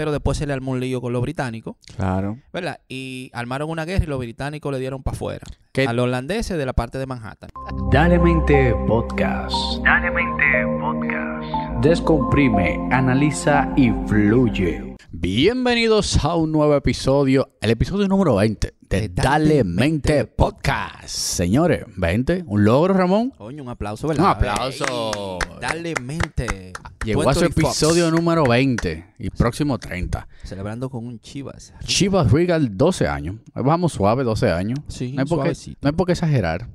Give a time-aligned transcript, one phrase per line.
[0.00, 2.38] pero después se le armó un lío con los británicos, Claro.
[2.54, 2.80] ¿verdad?
[2.88, 5.46] Y armaron una guerra y los británicos le dieron para afuera.
[5.86, 7.50] A los holandeses de la parte de Manhattan.
[7.92, 9.54] Dale Mente Podcast.
[9.84, 10.44] Dale Mente
[10.80, 11.84] Podcast.
[11.84, 14.96] Descomprime, analiza y fluye.
[15.10, 21.06] Bienvenidos a un nuevo episodio, el episodio número 20 de Dale Mente Podcast.
[21.06, 23.30] Señores, 20, un logro, Ramón.
[23.30, 24.24] Coño, un aplauso, ¿verdad?
[24.24, 25.38] Un aplauso.
[25.40, 26.72] Ey, dale mente.
[27.04, 27.76] Llegó a su 20 Fox.
[27.76, 30.26] episodio número 20 y próximo 30.
[30.42, 31.72] Celebrando con un Chivas.
[31.84, 33.36] Chivas Regal, 12 años.
[33.54, 34.80] Vamos suave, 12 años.
[34.88, 36.68] Sí, no, hay por qué, no hay por qué exagerar.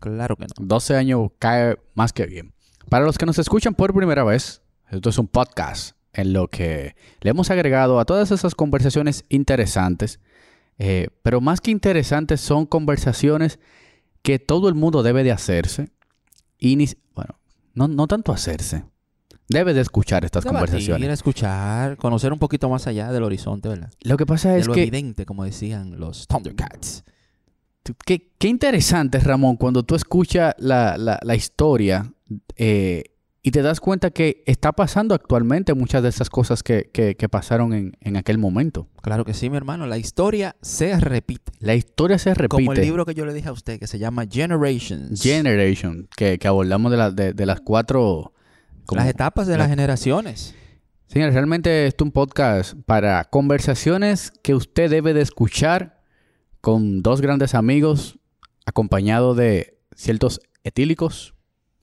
[0.00, 0.54] Claro que no.
[0.58, 2.54] 12 años cae más que bien.
[2.88, 6.94] Para los que nos escuchan por primera vez, esto es un podcast en lo que
[7.20, 10.20] le hemos agregado a todas esas conversaciones interesantes,
[10.84, 13.58] eh, pero más que interesantes son conversaciones
[14.22, 15.90] que todo el mundo debe de hacerse
[16.58, 17.38] y ni, bueno,
[17.74, 18.84] no, no tanto hacerse,
[19.48, 21.10] debe de escuchar estas Debatir, conversaciones.
[21.12, 23.90] escuchar, conocer un poquito más allá del horizonte, ¿verdad?
[24.02, 27.04] Lo que pasa De es lo que evidente, como decían los Thundercats.
[28.06, 32.12] Qué, qué interesante, Ramón, cuando tú escuchas la, la- la historia
[32.56, 33.04] eh,
[33.44, 37.28] y te das cuenta que está pasando actualmente muchas de esas cosas que, que- que
[37.28, 38.86] pasaron en, en aquel momento.
[39.02, 39.86] Claro que sí, mi hermano.
[39.88, 41.50] La historia se repite.
[41.58, 42.48] La historia se repite.
[42.62, 45.20] Como el libro que yo le dije a usted, que se llama Generations.
[45.20, 48.32] Generation, que, que abordamos de, la- de- de las cuatro...
[48.86, 50.54] como- Las etapas de la- las generaciones.
[51.08, 56.00] Señores, realmente esto es un podcast para conversaciones que usted debe de escuchar
[56.60, 58.18] con dos grandes amigos,
[58.66, 61.31] acompañado de ciertos etílicos.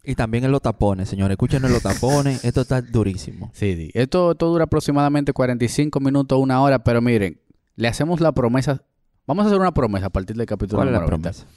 [0.10, 1.34] Y también en los tapones, señores.
[1.36, 2.44] Escuchen en los tapones.
[2.44, 3.52] Esto está durísimo.
[3.54, 3.92] Sí, sí.
[3.94, 7.40] Esto, esto dura aproximadamente 45 minutos, una hora, pero miren,
[7.76, 8.82] le hacemos la promesa.
[9.28, 11.30] Vamos a hacer una promesa a partir del capítulo ¿Cuál es la número 20.
[11.30, 11.48] promesa?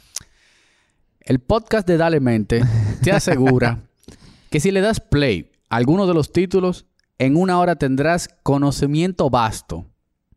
[1.23, 2.62] El podcast de Dale Mente
[3.03, 3.78] te asegura
[4.50, 6.84] que si le das play a alguno de los títulos,
[7.19, 9.86] en una hora tendrás conocimiento vasto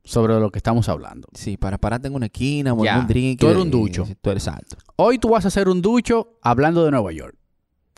[0.06, 1.28] sobre lo que estamos hablando.
[1.34, 3.42] Sí, para pararte en una esquina Ya, un drink.
[3.42, 4.08] tú eres un ducho.
[4.22, 4.78] Tú eres santo.
[4.96, 7.36] Hoy tú vas a hacer un ducho hablando de Nueva York.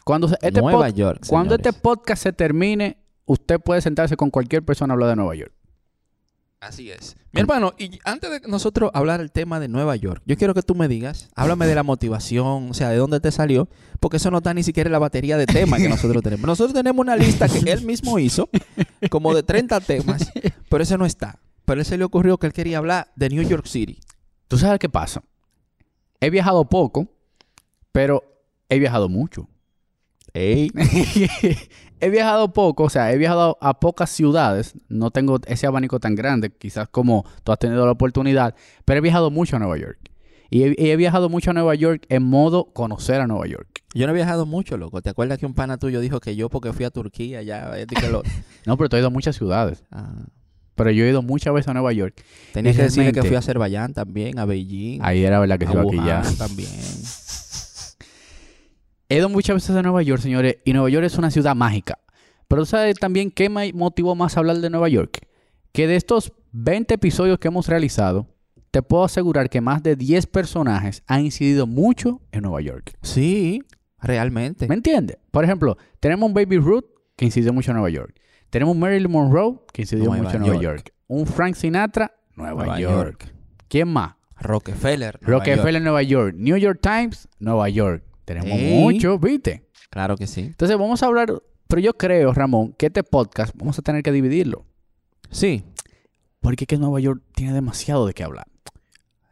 [0.08, 4.64] Cuando este, Nueva pod- York, cuando este podcast se termine, usted puede sentarse con cualquier
[4.64, 5.52] persona a hablar de Nueva York.
[6.60, 7.16] Así es.
[7.34, 10.64] Mi hermano, y antes de nosotros hablar el tema de Nueva York, yo quiero que
[10.64, 13.70] tú me digas, háblame de la motivación, o sea, de dónde te salió,
[14.00, 16.48] porque eso no está ni siquiera en la batería de temas que nosotros tenemos.
[16.48, 18.50] Nosotros tenemos una lista que él mismo hizo,
[19.12, 20.32] como de 30 temas,
[20.68, 21.40] pero ese no está.
[21.66, 24.00] Pero a él se le ocurrió que él quería hablar de New York City.
[24.48, 25.22] ¿Tú sabes qué pasa?
[26.22, 27.08] He viajado poco,
[27.92, 28.24] pero
[28.70, 29.48] he viajado mucho.
[32.00, 34.76] He viajado poco, o sea, he viajado a pocas ciudades.
[34.88, 38.54] No tengo ese abanico tan grande, quizás como tú has tenido la oportunidad,
[38.86, 39.98] pero he viajado mucho a Nueva York.
[40.50, 43.82] Y he, viajado mucho a Nueva York en modo conocer a Nueva York.
[43.94, 45.02] Yo no he viajado mucho, loco.
[45.02, 47.72] ¿Te acuerdas que un pana tuyo dijo que yo porque fui a Turquía ya...
[47.86, 48.22] que lo-
[48.66, 49.84] No, pero tú has ido a muchas ciudades.
[49.92, 50.14] Ah,
[50.76, 52.24] Pero yo he ido muchas veces a Nueva York.
[52.54, 55.66] tenía Y que decirle que fui a Azerbaiyán también, a Beijing, Ahí era verdad que
[55.66, 56.38] a se iba aquí Wuhan ya.
[56.38, 56.70] también.
[59.10, 62.00] He ido muchas veces a Nueva York, señores, y Nueva York es una ciudad mágica.
[62.48, 65.20] Pero ¿sabes también qué me motivó más a hablar de Nueva York?
[65.72, 68.28] Que de estos 20 episodios que hemos realizado,
[68.72, 72.98] te puedo asegurar que más de 10 personajes han incidido mucho en Nueva York.
[73.02, 73.64] Sí,
[74.00, 74.68] realmente.
[74.68, 75.18] ¿Me entiendes?
[75.32, 76.86] Por ejemplo, tenemos un Baby Ruth
[77.16, 78.20] que incidió mucho en Nueva York.
[78.50, 80.78] Tenemos un Marilyn Monroe que incidió Nueva mucho en Nueva York.
[80.86, 80.94] York.
[81.08, 83.24] Un Frank Sinatra, Nueva, Nueva York.
[83.24, 83.34] York.
[83.68, 84.16] ¿Quién más?
[84.40, 85.18] Rockefeller.
[85.22, 85.84] Nueva Rockefeller, York.
[85.84, 86.36] Nueva York.
[86.38, 88.04] New York Times, Nueva York.
[88.28, 88.74] Tenemos Ey.
[88.82, 89.70] mucho, ¿viste?
[89.90, 90.42] Claro que sí.
[90.42, 94.12] Entonces vamos a hablar, pero yo creo, Ramón, que este podcast vamos a tener que
[94.12, 94.66] dividirlo.
[95.32, 95.64] Sí,
[96.42, 98.46] Porque es que Nueva York tiene demasiado de qué hablar.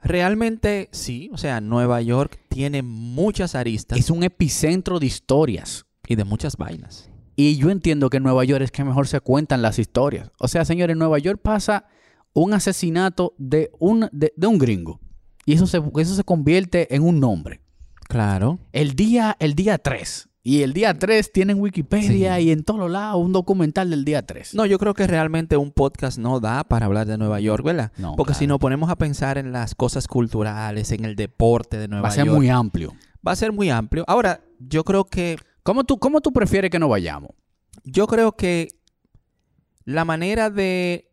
[0.01, 1.29] realmente sí.
[1.34, 5.85] O sea, Nueva York tiene muchas aristas Es un epicentro de historias.
[6.07, 7.09] y de muchas vainas.
[7.35, 10.31] Y yo entiendo que en Nueva York es que mejor se cuentan las historias.
[10.39, 11.85] O sea, señores, en Nueva York pasa
[12.34, 15.00] un asesinato de un, de, de un gringo.
[15.45, 17.61] Y eso se, eso se convierte en un nombre.
[18.07, 18.59] Claro.
[18.71, 20.29] El día, el día 3.
[20.43, 22.43] Y el día 3 tiene en Wikipedia Sí.
[22.43, 24.53] y en todos lados un documental del día 3.
[24.53, 27.91] No, yo creo que realmente un podcast no da para hablar de Nueva York, ¿verdad?
[27.97, 31.87] No, Porque si nos ponemos a pensar en las cosas culturales, en el deporte de
[31.87, 32.93] Nueva Va a ser York, muy amplio.
[33.28, 34.03] va a ser muy amplio.
[34.08, 37.31] Ahora, yo creo que ¿Cómo tú, ¿Cómo tú prefieres que nos vayamos?
[37.84, 38.67] yo creo que
[39.84, 41.11] la manera de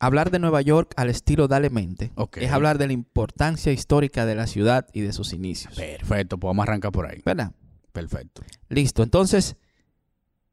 [0.00, 4.34] hablar de Nueva York al estilo Dale Mente es hablar de la importancia histórica de
[4.34, 5.74] la ciudad y de sus inicios.
[5.76, 7.20] Perfecto, pues vamos a arrancar por ahí.
[7.24, 7.52] ¿Verdad?
[7.92, 8.42] Perfecto.
[8.68, 9.02] Listo.
[9.02, 9.56] Entonces,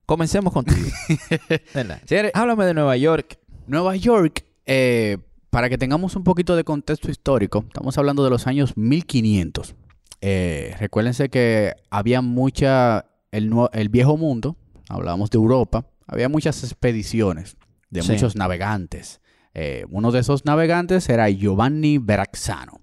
[0.05, 0.89] comencemos contigo.
[1.73, 2.01] ¿Verdad?
[2.33, 3.39] Háblame de Nueva York.
[3.67, 5.17] Nueva York, eh,
[5.49, 9.75] para que tengamos un poquito de contexto histórico, estamos hablando de los años 1500.
[10.19, 14.57] Eh, recuérdense que había mucha, el, viejo mundo,
[14.89, 17.55] hablábamos de Europa, había muchas expediciones
[17.89, 18.11] de Sí.
[18.11, 19.21] muchos navegantes
[19.59, 22.79] Eh, uno de esos navegantes era Giovanni Verazzano.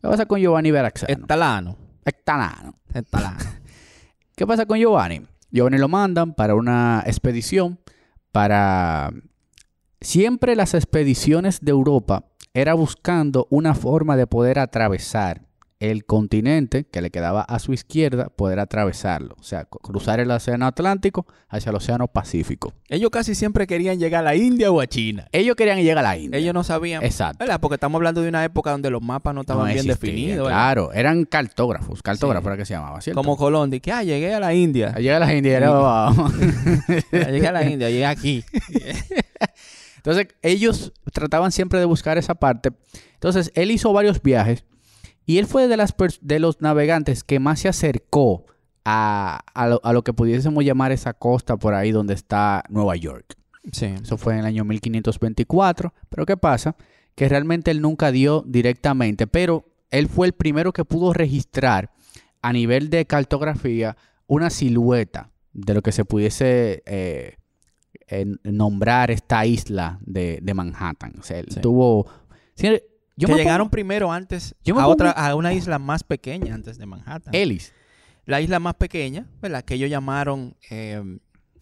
[0.00, 0.70] ¿Qué pasa con Giovanni?
[0.70, 1.76] Estalano.
[2.04, 2.78] Estalano.
[2.94, 3.38] Estalano.
[4.36, 5.22] ¿Qué pasa con Giovanni?
[5.50, 7.80] Giovanni lo mandan para una expedición
[8.30, 9.10] para...
[10.00, 15.42] Siempre las expediciones de Europa era buscando una forma de poder atravesar
[15.90, 19.34] el continente que le quedaba a su izquierda, poder atravesarlo.
[19.38, 22.72] O sea, cruzar el Océano Atlántico hacia el Océano Pacífico.
[22.88, 25.26] Ellos casi siempre querían llegar a la India o a China.
[25.32, 26.38] Ellos querían llegar a la India.
[26.38, 27.02] Ellos no sabían.
[27.04, 27.38] Exacto.
[27.44, 27.60] ¿Verdad?
[27.60, 30.46] Porque estamos hablando de una época donde los mapas no estaban No bien definidos.
[30.46, 30.50] ¿verdad?
[30.58, 32.02] Claro, eran cartógrafos.
[32.02, 32.48] Cartógrafos Sí.
[32.48, 33.20] era que se llamaba, ¿cierto?
[33.20, 34.94] Como Colón, de que, ah, llegué a la India.
[34.94, 35.56] Llega a la India.
[35.56, 36.10] era-
[37.30, 38.44] llegué a la India, llegué aquí.
[39.96, 42.70] Entonces, ellos trataban siempre de buscar esa parte.
[43.14, 44.64] Entonces, él hizo varios viajes
[45.26, 48.44] y él fue de, las de los navegantes que más se acercó
[48.84, 52.96] a, a lo, a lo que pudiésemos llamar esa costa por ahí donde está Nueva
[52.96, 53.34] York.
[53.72, 53.86] Sí.
[53.86, 55.94] Eso fue en el año 1524.
[56.10, 56.76] Pero ¿qué pasa?
[57.14, 61.90] Que realmente él nunca dio directamente, pero él fue el primero que pudo registrar
[62.42, 67.36] a nivel de cartografía una silueta de lo que se pudiese eh,
[68.42, 71.14] nombrar esta isla de, de Manhattan.
[71.18, 71.60] O sea, él Sí.
[71.60, 72.06] tuvo...
[73.16, 76.54] yo que llegaron pongo- primero antes yo a pongo- otra, a una isla más pequeña
[76.54, 77.34] antes de Manhattan.
[77.34, 77.72] Ellis.
[78.26, 79.62] La isla más pequeña, ¿verdad?
[79.64, 81.02] Que ellos llamaron, eh,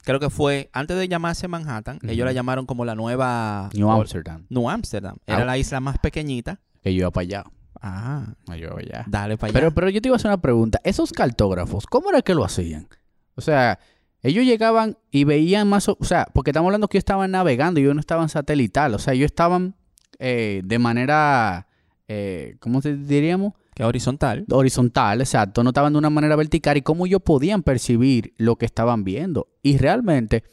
[0.04, 3.69] creo que fue, antes de llamarse Manhattan, ellos la llamaron como la nueva...
[3.75, 4.46] New Amsterdam.
[4.49, 5.16] New Amsterdam.
[5.26, 5.44] Era Ah.
[5.44, 6.60] la isla más pequeñita.
[6.82, 7.44] Que yo iba para allá.
[7.81, 9.04] Ah, Yo iba para allá.
[9.08, 9.58] dale para allá.
[9.58, 10.81] Pero, pero yo te iba a hacer una pregunta.
[10.84, 12.87] Esos cartógrafos, ¿cómo era que lo hacían?
[13.34, 13.81] O sea,
[14.22, 15.88] ellos llegaban y veían más...
[15.88, 18.94] O, o sea, porque estamos hablando que ellos estaban navegando y ellos no estaban satelital.
[18.94, 19.75] O sea, ellos estaban
[20.23, 21.67] eh, de manera...
[22.09, 23.53] eh, ¿Cómo te diríamos?
[23.75, 24.45] que horizontal.
[24.51, 25.63] Horizontal, exacto.
[25.65, 26.77] No estaban de una manera vertical.
[26.77, 29.49] Y cómo ellos podían percibir lo que estaban viendo.
[29.63, 30.45] Y realmente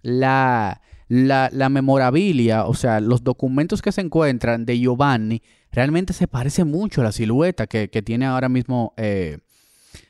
[0.00, 6.28] la, la, la memorabilia, o sea, los documentos que se encuentran de Giovanni, realmente se
[6.28, 9.38] parece mucho a la silueta que, que tiene ahora mismo eh,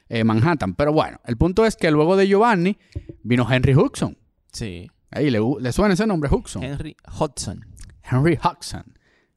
[0.08, 0.74] eh, Manhattan.
[0.76, 2.78] Pero bueno, el punto es que luego de Giovanni
[3.24, 4.16] vino Henry Hudson.
[4.52, 4.88] Sí.
[5.10, 6.62] Ahí le, le suena ese nombre, Hudson.
[6.62, 7.66] Henry Hudson.
[8.08, 8.84] Henry Hudson.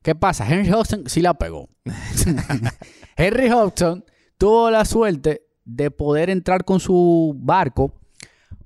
[0.06, 0.48] ¿Qué pasa?
[0.48, 1.68] Henry Hudson sí la pegó.
[3.18, 4.06] Henry Hudson
[4.38, 7.92] tuvo la suerte de poder entrar con su barco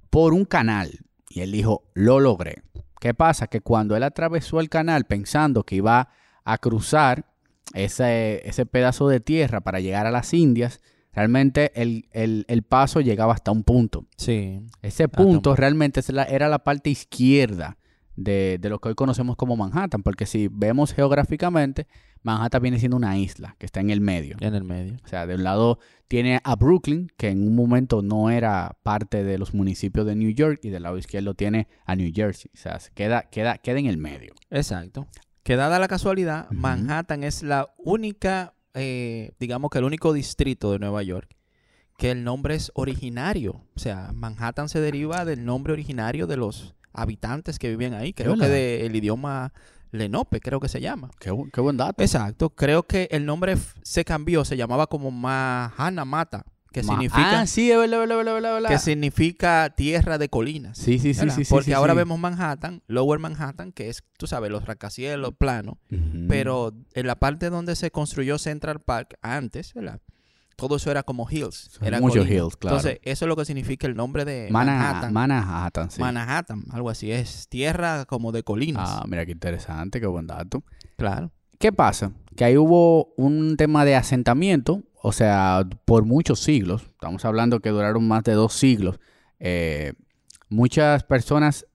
[0.09, 0.91] por un canal.
[1.29, 2.63] Y él dijo, lo logré.
[2.99, 3.47] ¿Qué pasa?
[3.47, 6.09] Que cuando él atravesó el canal pensando que iba
[6.43, 7.25] a cruzar
[7.73, 10.81] ese, ese pedazo de tierra para llegar a las Indias,
[11.13, 14.05] realmente el, el- el paso llegaba hasta un punto.
[14.17, 14.59] Sí.
[14.81, 17.77] Ese punto realmente era la parte izquierda
[18.23, 21.87] de, de lo que hoy conocemos como Manhattan, porque si vemos geográficamente,
[22.21, 24.35] Manhattan viene siendo una isla que está en el medio.
[24.41, 24.97] En el medio.
[25.03, 29.23] O sea, de un lado tiene a Brooklyn, que en un momento no era parte
[29.23, 32.51] de los municipios de New York, y del lado izquierdo tiene a New Jersey.
[32.53, 34.33] O sea, se queda, queda, queda en el medio.
[34.49, 35.07] Exacto.
[35.43, 36.49] Que dada la casualidad.
[36.51, 41.35] Manhattan es la única, eh, digamos que el único distrito de Nueva York
[41.97, 43.61] que el nombre es originario.
[43.75, 48.13] O sea, Manhattan se deriva del nombre originario de los habitantes que vivían ahí.
[48.13, 49.53] Creo que del idioma
[49.91, 51.09] Lenope, creo que se llama.
[51.19, 52.03] Qué, qué buen dato.
[52.03, 52.49] Exacto.
[52.51, 57.47] Creo que el nombre se cambió, se llamaba como Mahana Mata, que Ma- significa Ah,
[57.47, 58.69] sí, verdad, verdad, verdad.
[58.69, 60.77] que significa tierra de colinas.
[60.77, 61.49] Sí, sí, sí, sí, sí.
[61.49, 65.75] Porque sí, ahora vemos Manhattan, Lower Manhattan, que es, tú sabes, los rascacielos planos.
[66.27, 69.99] Pero en la parte donde se construyó Central Park antes, ¿verdad?
[70.59, 71.79] Todo eso era como hills.
[71.81, 72.35] Era muchos colina.
[72.35, 72.77] hills, claro.
[72.77, 75.13] Entonces, eso es lo que significa el nombre de Manhattan.
[75.13, 76.01] Manhattan, sí.
[76.01, 77.11] Manhattan, algo así.
[77.11, 78.89] Es tierra como de colinas.
[78.89, 80.63] Ah, mira qué interesante, qué buen dato.
[80.97, 81.31] Claro.
[81.59, 82.11] ¿Qué pasa?
[82.35, 87.69] Que ahí hubo un tema de asentamiento, o sea, por muchos siglos, estamos hablando que
[87.69, 88.99] duraron más de dos siglos,
[89.39, 89.93] eh,
[90.47, 91.65] muchas personas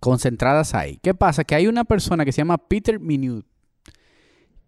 [0.00, 0.98] concentradas ahí.
[1.02, 1.44] ¿Qué pasa?
[1.44, 3.48] Que hay una persona que se llama Peter Minute,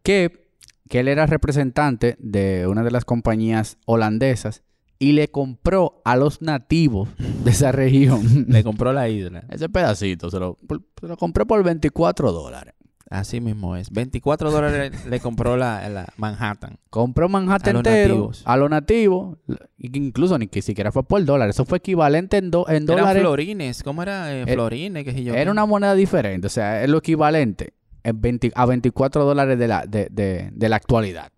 [0.02, 0.45] que,
[0.88, 4.62] que él era representante de una de las compañías holandesas
[4.98, 7.08] y le compró a los nativos
[7.44, 9.44] de esa región Le compró la isla.
[9.50, 10.58] ese pedacito, se lo,
[11.00, 12.74] se lo compré por 24 dólares.
[13.08, 13.90] Así mismo es.
[13.90, 16.78] 24 dólares le compró la, la Manhattan.
[16.90, 18.42] Compró Manhattan A los entero nativos.
[18.44, 19.38] a los nativos,
[19.78, 23.22] incluso ni que siquiera fue por dólar, eso fue equivalente en, do- en Eran dólares.
[23.22, 23.82] florines.
[23.84, 24.32] ¿Cómo era?
[24.34, 25.34] Eh, Era- florines, yo.
[25.34, 27.75] Era una moneda diferente, o sea, es lo equivalente en
[28.14, 31.32] 20 a 24 dólares de la, de, de- de la actualidad.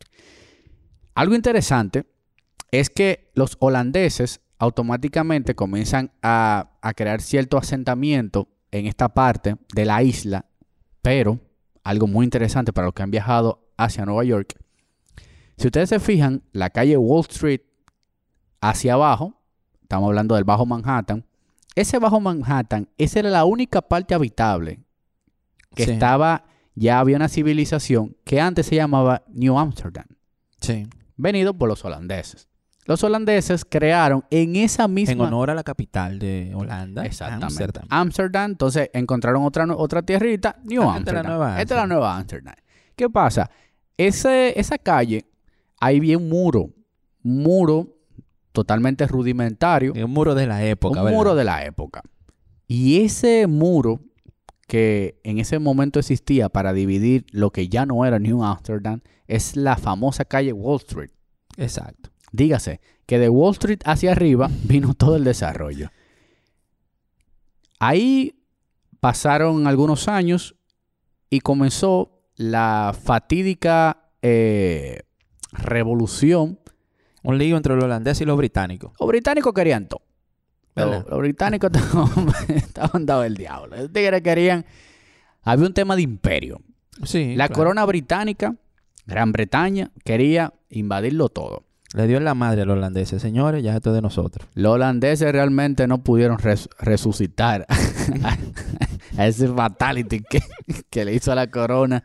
[1.15, 2.07] Algo interesante
[2.71, 9.85] es que los holandeses automáticamente comienzan a, a crear cierto asentamiento en esta parte de
[9.85, 10.47] la isla,
[11.03, 11.39] pero
[11.85, 14.55] algo muy interesante para los que han viajado hacia Nueva York.
[15.57, 17.63] Si ustedes se fijan, la calle Wall Street
[18.61, 19.41] hacia abajo,
[19.83, 21.25] estamos hablando del Bajo Manhattan,
[21.75, 24.81] ese Bajo Manhattan, esa era la única parte habitable
[25.75, 25.91] que Sí.
[25.93, 26.45] estaba,
[26.79, 30.07] ya había una civilización que antes se llamaba New Amsterdam,
[30.61, 30.87] Sí.
[31.17, 32.49] venido por los holandeses.
[32.85, 35.13] Los holandeses crearon en esa misma...
[35.13, 37.05] En honor a la capital de Holanda.
[37.05, 37.45] Exactamente.
[37.47, 37.87] Ámsterdam.
[37.91, 41.27] Amsterdam, entonces encontraron otra, otra tierrita, New Ah, esta es la Amsterdam.
[41.27, 41.89] nueva Esta es la Amsterdam.
[41.91, 42.55] nueva Amsterdam.
[42.97, 43.51] ¿Qué pasa?
[43.99, 45.27] Ese, esa calle,
[45.81, 46.71] ahí vi un muro,
[47.25, 47.95] un muro
[48.53, 51.19] totalmente rudimentario, Un muro de la época, un ¿verdad?
[51.19, 52.03] muro de la época.
[52.67, 54.01] Y ese muro
[54.69, 59.57] que en ese momento existía para dividir lo que ya no era New Amsterdam es
[59.57, 61.11] la famosa calle Wall Street.
[61.57, 62.11] Exacto.
[62.31, 65.91] Dígase que de Wall Street hacia arriba vino todo el desarrollo.
[67.81, 68.45] Ahí
[69.01, 70.55] pasaron algunos años
[71.31, 75.01] y comenzó la fatídica eh,
[75.53, 76.61] revolución.
[77.23, 78.93] Un lío entre los holandeses y los británicos.
[79.01, 80.03] Los británicos querían todo.
[80.87, 83.77] Los, los británicos estaban, estaban dados el diablo.
[83.77, 84.65] Los tigres querían...
[85.43, 86.61] Había un tema de imperio.
[87.05, 87.35] Sí.
[87.37, 87.55] La claro.
[87.59, 88.55] corona británica,
[89.07, 91.65] Gran Bretaña, quería invadirlo todo.
[91.95, 93.23] Le dio en la madre a los holandeses.
[93.23, 94.47] Señores, ya esto es de nosotros.
[94.55, 98.37] Los holandeses realmente no pudieron res- resucitar a,
[99.17, 100.41] a ese fatality que,
[100.91, 102.05] que le hizo a la corona.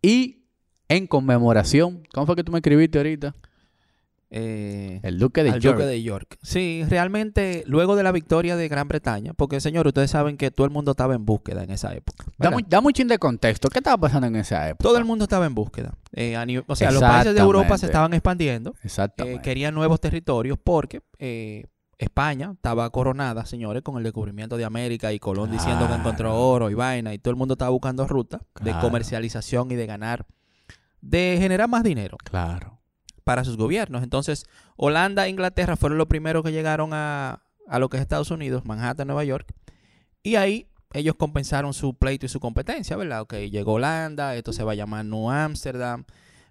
[0.00, 0.44] Y
[0.88, 3.34] en conmemoración, ¿cómo fue que tú me escribiste ahorita?
[4.36, 5.76] Eh, El duque de al York.
[5.76, 6.38] Duque de York.
[6.42, 10.64] Sí, realmente, luego de la victoria de Gran Bretaña, porque, señor, ustedes saben que todo
[10.64, 12.24] el mundo estaba en búsqueda en esa época.
[12.36, 13.68] Dame, dame un chin de contexto.
[13.68, 14.82] ¿Qué estaba pasando en esa época?
[14.82, 15.94] Todo el mundo estaba en búsqueda.
[16.12, 18.74] Eh, a nivel- o sea, los países de Europa se estaban expandiendo.
[19.24, 25.12] eh, querían nuevos territorios porque eh, España estaba coronada, señores, con el descubrimiento de América
[25.12, 28.40] y Colón diciendo que encontró oro y vaina y todo el mundo estaba buscando ruta
[28.62, 30.26] de comercialización y de ganar,
[31.00, 32.80] de generar más dinero Claro.
[33.24, 34.02] Para sus gobiernos.
[34.02, 38.30] Entonces, Holanda e Inglaterra fueron los primeros que llegaron a, a lo que es Estados
[38.30, 39.52] Unidos, Manhattan, Nueva York,
[40.22, 43.22] y ahí ellos compensaron su pleito y su competencia, ¿verdad?
[43.22, 46.04] Ok, llegó Holanda, esto se va a llamar New Amsterdam,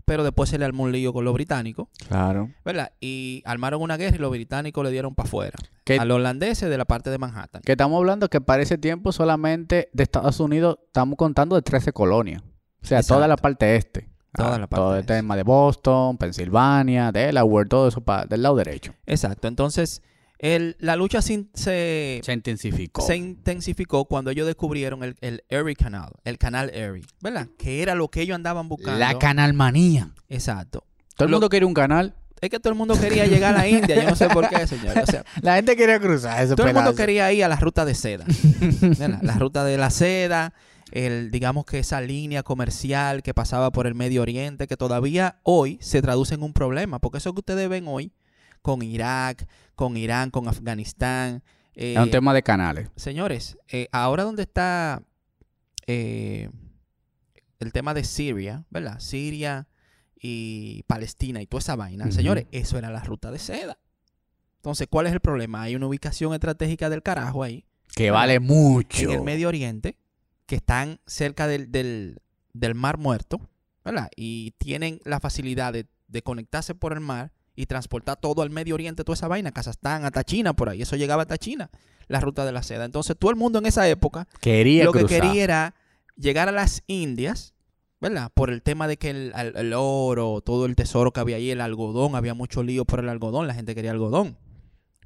[0.05, 1.87] pero después se le armó un lío con los británicos.
[2.07, 2.49] Claro.
[2.65, 2.91] ¿verdad?
[2.99, 5.57] Y armaron una guerra y los británicos le dieron para afuera.
[5.97, 7.61] A los holandeses de la parte de Manhattan.
[7.61, 11.93] Que estamos hablando que para ese tiempo solamente de Estados Unidos estamos contando de 13
[11.93, 12.43] colonias.
[12.81, 14.09] O sea, toda la parte este.
[14.33, 18.55] Toda Ah, la parte Todo el tema de Boston, Pensilvania, Delaware, todo eso del lado
[18.55, 18.93] derecho.
[19.05, 19.47] Exacto.
[19.47, 20.01] Entonces,
[20.39, 23.01] el- la lucha sin- se, Se intensificó.
[23.01, 27.47] se intensificó cuando ellos descubrieron el, el Erie Canal, el canal Erie, ¿verdad?
[27.57, 28.99] Que era lo que ellos andaban buscando.
[28.99, 30.09] La canalmanía.
[30.29, 30.83] Exacto.
[31.15, 32.15] Todo el Lo- mundo quería un canal.
[32.41, 33.95] Es que todo el mundo quería llegar a la India.
[34.03, 34.97] Yo no sé por qué, señor.
[34.97, 37.85] O sea, La gente quería cruzar ese todo el mundo quería ir a la ruta
[37.85, 38.25] de seda.
[38.81, 39.19] ¿verdad?
[39.21, 40.53] la ruta de la seda,
[40.95, 45.79] el, digamos que esa línea comercial que pasaba por el Medio Oriente, que todavía hoy
[45.81, 48.11] se traduce en un problema, porque eso que ustedes ven hoy
[48.61, 51.41] con Irak, con Irán, con Afganistán.
[51.75, 52.89] eh, Es un tema de canales.
[52.95, 55.01] Señores, eh, ahora donde está
[55.87, 56.49] eh,
[57.59, 58.99] el tema de Siria, ¿verdad?
[58.99, 59.67] Siria
[60.21, 62.11] y Palestina y toda esa vaina.
[62.11, 63.79] Señores, eso era la ruta de seda.
[64.57, 65.63] Entonces, ¿cuál es el problema?
[65.63, 69.01] Hay una ubicación estratégica del carajo ahí, Que vale mucho.
[69.03, 69.97] en el Medio Oriente,
[70.45, 72.19] que están cerca del, del-
[72.53, 73.39] del Mar Muerto,
[73.83, 74.09] ¿verdad?
[74.15, 78.75] Y tienen la facilidad de, de conectarse por el mar y transportar todo al Medio
[78.75, 80.81] Oriente, toda esa vaina, Kazajstán, hasta China, por ahí.
[80.81, 81.69] Eso llegaba hasta China,
[82.07, 82.85] la ruta de la seda.
[82.85, 85.75] Entonces, todo el mundo en esa época Quería lo que quería era
[86.15, 87.53] llegar a las Indias,
[88.01, 88.31] ¿verdad?
[88.33, 91.51] Por el tema de que el, el- el oro, todo el tesoro que había ahí,
[91.51, 94.37] el algodón, había mucho lío por el algodón, la gente quería algodón.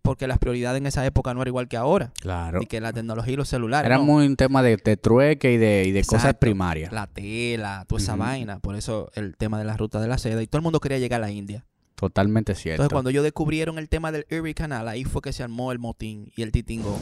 [0.07, 2.59] Porque las prioridades en esa época no era igual que ahora, Claro.
[2.59, 3.85] ni que la tecnología y los celulares.
[3.85, 4.03] Era no.
[4.05, 6.91] muy un tema de, de trueque y de, y de cosas primarias.
[6.93, 8.59] La tela, toda esa vaina.
[8.59, 10.41] Por eso el tema de la ruta de la seda.
[10.41, 11.65] Y todo el mundo quería llegar a la India.
[11.95, 12.83] Totalmente cierto.
[12.83, 15.79] Entonces, cuando ellos descubrieron el tema del Erie Canal, ahí fue que se armó el
[15.79, 16.97] motín y el titingo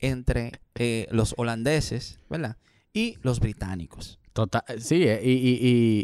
[0.00, 2.56] entre eh, los holandeses, ¿verdad?
[2.92, 4.18] Y los británicos.
[4.32, 5.58] Total, sí, eh, y, y,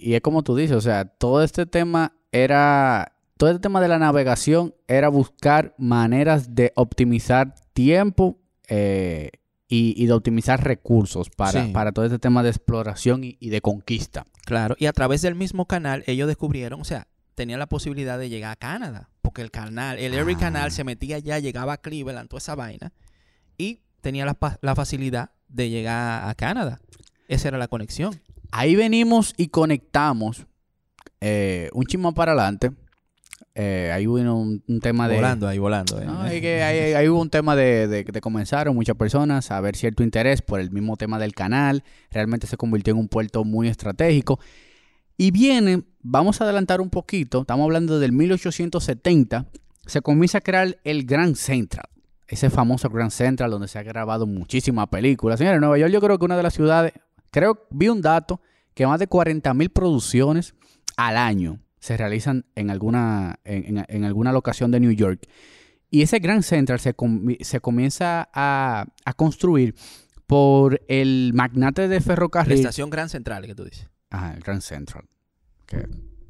[0.04, 3.80] y, y es como tú dices, o sea, todo este tema era, todo este tema
[3.80, 9.30] de la navegación era buscar maneras de optimizar tiempo eh,
[9.68, 11.72] y, y de optimizar recursos para, Sí.
[11.72, 14.26] para todo este tema de exploración y, y de conquista.
[14.44, 18.28] Claro, y a través del mismo canal ellos descubrieron, o sea, tenían la posibilidad de
[18.28, 20.40] llegar a Canadá, porque el canal, el Erie Ah.
[20.40, 22.92] Canal se metía allá, llegaba a Cleveland, toda esa vaina,
[23.56, 26.80] y tenía la, facilidad de llegar a Canadá.
[27.28, 28.20] Esa era la conexión.
[28.50, 30.46] Ahí venimos y conectamos
[31.20, 32.72] eh, un chismo para adelante.
[33.54, 35.16] Eh, ahí hubo un, un tema de...
[35.16, 36.00] Volando ahí, volando.
[36.00, 36.04] eh.
[36.06, 39.60] No, es que ahí, ahí hubo un tema de, de, de comenzaron muchas personas a
[39.60, 41.82] ver cierto interés por el mismo tema del canal.
[42.10, 44.38] Realmente se convirtió en un puerto muy estratégico.
[45.16, 49.46] Y viene, vamos a adelantar un poquito, estamos hablando del 1870,
[49.86, 51.88] se comienza a crear el Grand Central.
[52.28, 55.38] Ese famoso Grand Central donde se ha grabado muchísimas películas.
[55.38, 56.92] Señores, Nueva York yo creo que una de las ciudades,
[57.30, 58.40] Creo, vi un dato
[58.74, 60.54] que más de 40 mil producciones
[60.96, 65.26] al año se realizan en alguna, en, en- en alguna locación de New York.
[65.90, 69.74] Y ese Grand Central se, com- se comienza a, a construir
[70.26, 72.54] por el magnate de La ferrocarril.
[72.58, 73.88] estación Gran Central, que tú dices.
[74.10, 75.04] Ajá, el Grand Central.
[75.66, 75.86] Que-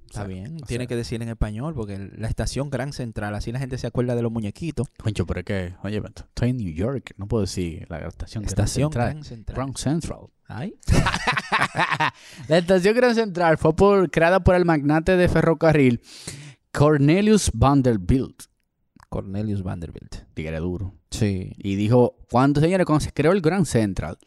[0.09, 0.57] Está o sea, bien.
[0.67, 3.87] Tiene sea, que decir en español porque la estación Gran Central, así la gente se
[3.87, 4.89] acuerda de los muñequitos.
[5.03, 8.91] Concho, pero es que, oye, estoy en New York, no puedo decir la estación Estación
[8.93, 9.11] Central.
[9.13, 9.55] Gran Central.
[9.57, 10.21] Grand Central.
[10.47, 10.75] Ay.
[12.49, 16.01] la estación Grand Central fue por- creada por el magnate de ferrocarril
[16.73, 18.45] Cornelius Vanderbilt.
[19.09, 20.17] Cornelius Vanderbilt.
[20.35, 20.95] Tigre duro.
[21.11, 21.53] Sí.
[21.59, 24.19] Y dijo, cuando señores, cuando se creó el Grand Central,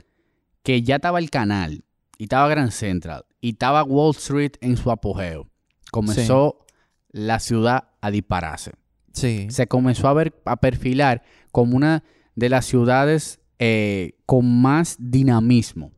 [0.63, 1.83] que ya estaba el canal,
[2.17, 5.47] y estaba Grand Central, y estaba Wall Street en su apogeo,
[5.91, 6.65] comenzó
[7.11, 8.71] la ciudad a dispararse.
[9.13, 9.47] Sí.
[9.49, 12.03] Se comenzó a ver, a perfilar como una
[12.35, 15.91] de las ciudades eh, con más dinamismo.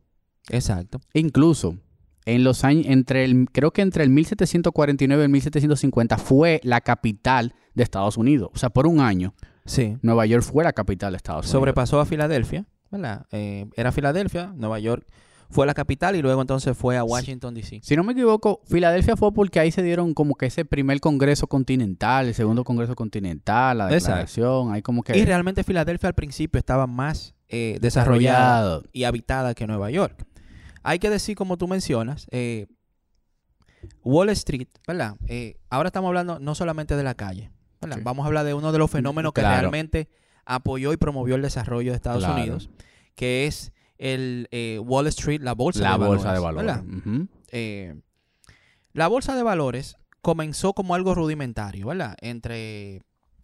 [0.50, 1.00] Exacto.
[1.14, 1.78] Incluso
[2.26, 6.80] en los años, entre el, creo que entre el 1749 y el 1750 fue la
[6.80, 8.50] capital de Estados Unidos.
[8.52, 9.34] O sea, por un año,
[9.66, 9.96] Sí.
[10.02, 11.52] Nueva York fue la capital de Estados Unidos.
[11.52, 13.26] Sobrepasó a Filadelfia, ¿verdad?
[13.32, 15.06] Eh, era Filadelfia, Nueva York
[15.54, 17.78] fue la capital y luego entonces fue a Washington, D.C.
[17.84, 21.46] Si no me equivoco, Filadelfia fue porque ahí se dieron como que ese primer congreso
[21.46, 26.58] continental, el segundo congreso continental, la declaración, ahí como que Y realmente Filadelfia al principio
[26.58, 30.26] estaba más eh, desarrollada y habitada que Nueva York.
[30.82, 32.66] Hay que decir, como tú mencionas, eh,
[34.02, 35.16] Wall Street, ¿verdad?
[35.28, 37.98] Eh, ahora estamos hablando no solamente de la calle, ¿verdad?
[37.98, 38.02] Sí.
[38.04, 40.08] Vamos a hablar de uno de los fenómenos que realmente
[40.46, 42.40] apoyó y promovió el desarrollo de Estados Claro.
[42.40, 42.70] Unidos,
[43.14, 46.88] que es el eh, Wall Street, la bolsa la de bolsa de valores, valores.
[46.88, 47.06] ¿verdad?
[47.14, 47.28] Ujú.
[47.52, 48.00] eh,
[48.92, 52.16] la bolsa de valores comenzó como algo rudimentario, ¿verdad?
[52.20, 53.02] Entre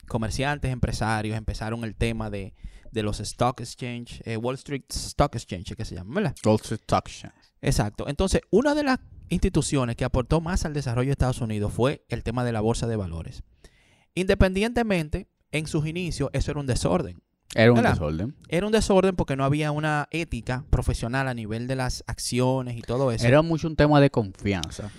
[0.08, 2.54] comerciantes, empresarios, empezaron el tema de,
[2.90, 6.34] de los stock exchange, eh, Wall Street Stock Exchange, que se llama, ¿verdad?
[6.44, 7.34] Wall Street Stock Exchange.
[7.62, 8.08] Exacto.
[8.08, 12.22] Entonces, una de las instituciones que aportó más al desarrollo de Estados Unidos fue el
[12.22, 13.42] tema de la bolsa de valores.
[14.14, 17.22] Independientemente, en sus inicios, eso era un desorden.
[17.54, 17.92] Era un ¿Verdad?
[17.92, 18.36] desorden.
[18.48, 22.82] Era un desorden porque no había una ética profesional a nivel de las acciones y
[22.82, 23.26] todo eso.
[23.26, 24.90] Era mucho un tema de confianza.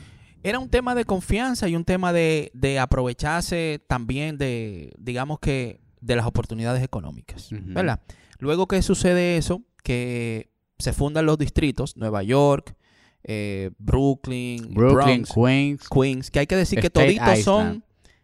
[0.43, 5.79] Era un tema de confianza y un tema de, de aprovecharse también de, digamos que,
[6.01, 7.49] de las oportunidades económicas.
[7.51, 8.01] ¿verdad?
[8.39, 12.75] Luego que sucede eso, que se fundan los distritos, Nueva York,
[13.23, 15.89] eh, Brooklyn, Brooklyn, Bronx, Queens.
[15.89, 17.83] Queens, que hay que decir que toditos son,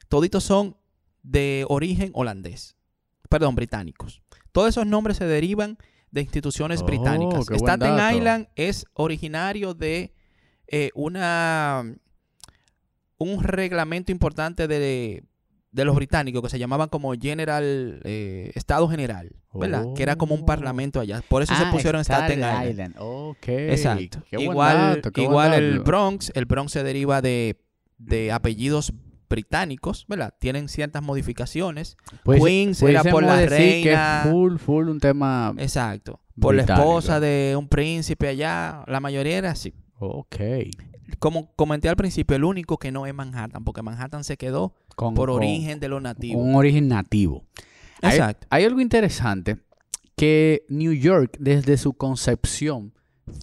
[0.09, 0.75] toditos son
[1.21, 2.76] de origen holandés,
[3.27, 4.21] perdón, británicos.
[4.51, 5.77] Todos esos nombres se derivan
[6.11, 7.45] de instituciones Oh, británicas.
[7.53, 8.15] Staten.
[8.15, 10.13] Island es originario de
[10.67, 11.83] eh, una
[13.19, 15.23] un reglamento importante de,
[15.71, 19.85] de los británicos que se llamaban como General eh, Estado General, ¿verdad?
[19.95, 20.45] Que era como un Oh.
[20.45, 21.21] parlamento allá.
[21.27, 22.95] Por eso se Ah, pusieron Staten Island.
[23.71, 24.23] Exacto.
[24.29, 25.79] Qué igual dato, igual el.
[25.79, 27.59] Bronx, el Bronx se deriva de,
[27.97, 28.93] de apellidos
[29.29, 30.33] británicos, ¿verdad?
[30.39, 31.97] Tienen ciertas modificaciones.
[32.23, 34.21] Pues- Queens era por la decir que reina.
[34.25, 35.53] es full, full un tema.
[35.57, 36.19] Exacto.
[36.39, 39.73] Por la esposa de un príncipe allá, la mayoría era así.
[39.99, 40.35] Ok.
[41.19, 45.13] Como comenté al principio, el único que no es Manhattan, porque Manhattan se quedó Con-
[45.15, 46.41] por con- origen de los nativos.
[46.43, 47.45] Un origen nativo.
[48.01, 48.45] Hay- Exacto.
[48.51, 49.57] Hay, algo interesante
[50.15, 52.93] que New York, desde su concepción,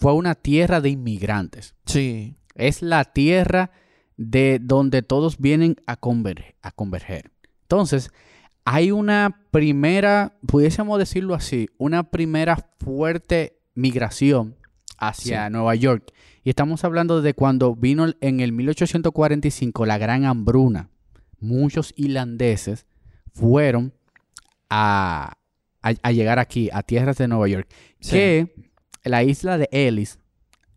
[0.01, 1.75] fue una tierra de inmigrantes.
[1.87, 2.37] Sí.
[2.55, 3.70] Es la tierra
[4.16, 7.31] de donde todos vienen a, conver- a converger.
[7.62, 8.11] Entonces,
[8.64, 14.57] hay una primera, pudiésemos decirlo así, una primera fuerte migración
[14.98, 15.53] hacia Sí.
[15.53, 16.12] Nueva York.
[16.44, 20.90] Y estamos hablando de cuando vino en el 1845 la gran hambruna.
[21.40, 22.87] Muchos irlandeses
[23.33, 23.92] fueron
[24.70, 25.35] a,
[25.83, 27.68] a- a llegar aquí, a tierras de Nueva York.
[28.00, 28.11] Sí.
[28.12, 28.55] Que
[29.05, 30.18] la isla de Ellis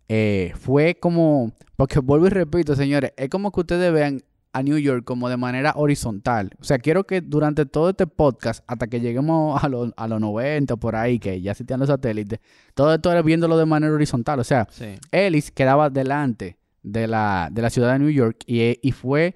[0.10, 4.22] eh, fue como, porque vuelvo y repito, señores, es como que ustedes vean
[4.54, 6.50] a New York como de manera horizontal.
[6.60, 10.20] O sea, quiero que durante todo este podcast, hasta que lleguemos a, los- a los
[10.20, 12.40] 90 por ahí, que ya existían los satélites,
[12.74, 14.40] todo esto era viéndolo de manera horizontal.
[14.40, 14.96] O sea, Sí.
[15.12, 19.36] Ellis quedaba delante de la, de la ciudad de New York y, y fue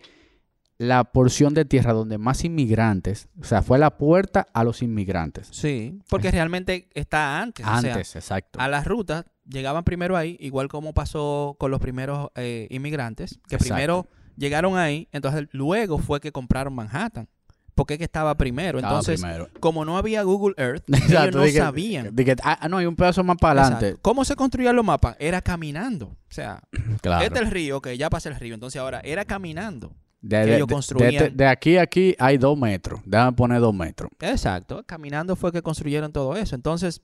[0.81, 5.47] la porción de tierra donde más inmigrantes, o sea, fue la puerta a los inmigrantes.
[5.51, 5.99] Sí.
[6.09, 7.63] Porque realmente está antes.
[7.65, 8.59] o sea, Antes, exacto.
[8.59, 13.57] a las rutas llegaban primero ahí, igual como pasó con los primeros eh, inmigrantes, que
[13.57, 13.75] Exacto.
[13.75, 17.27] primero llegaron ahí, entonces luego fue que compraron Manhattan,
[17.75, 18.79] porque es que estaba primero.
[18.79, 19.49] Estaba Entonces, primero.
[19.59, 22.15] como no había Google Earth, Exacto, ellos no de que- sabían.
[22.15, 23.85] de que, ah, ah, no, hay un pedazo más para adelante.
[23.87, 24.01] Exacto.
[24.01, 25.15] ¿Cómo se construían los mapas?
[25.19, 26.07] Era caminando.
[26.07, 26.63] O sea,
[27.01, 27.23] Claro.
[27.23, 29.93] este es el río, que ya pasa el río, entonces ahora era caminando.
[30.21, 31.23] De, que de- ellos de- construían.
[31.23, 33.01] de- de aquí a aquí hay dos metros.
[33.05, 34.11] Déjame poner dos metros.
[34.21, 36.55] Exacto, caminando fue que construyeron todo eso.
[36.55, 37.01] Entonces,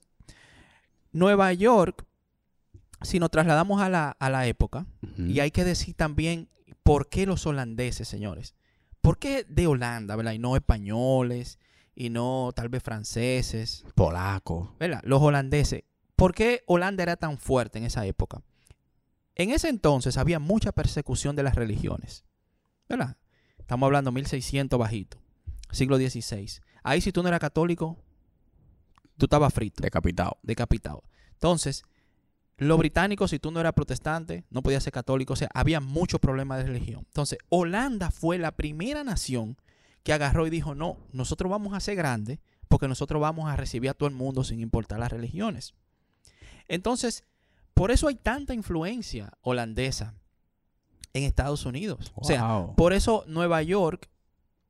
[1.12, 2.04] Nueva York
[3.02, 4.84] si nos trasladamos a la, a la época,
[5.16, 6.48] y hay que decir también
[6.82, 8.56] por qué los holandeses, señores.
[9.00, 10.32] ¿Por qué de Holanda, verdad?
[10.32, 11.60] Y no españoles,
[11.94, 14.74] y no tal vez franceses, Polaco.
[14.80, 15.00] ¿verdad?
[15.04, 15.84] Los holandeses.
[16.16, 18.42] ¿Por qué Holanda era tan fuerte en esa época?
[19.36, 22.24] En ese entonces había mucha persecución de las religiones,
[22.88, 23.16] ¿verdad?
[23.58, 25.18] Estamos hablando 1600 bajito,
[25.70, 26.60] siglo XVI.
[26.82, 27.98] Ahí si tú no eras católico,
[29.16, 30.38] tú estabas frito Decapitado.
[30.42, 31.02] decapitado.
[31.32, 31.84] Entonces,
[32.56, 36.18] los británicos, si tú no eras protestante, no podías ser católico, o sea, había muchos
[36.18, 37.04] problemas de religión.
[37.06, 39.56] Entonces, Holanda fue la primera nación
[40.02, 43.90] que agarró y dijo, no, nosotros vamos a ser grandes porque nosotros vamos a recibir
[43.90, 45.74] a todo el mundo sin importar las religiones.
[46.66, 47.24] Entonces,
[47.74, 50.14] por eso hay tanta influencia holandesa
[51.18, 52.12] en Estados Unidos.
[52.14, 54.08] O sea, por eso Nueva York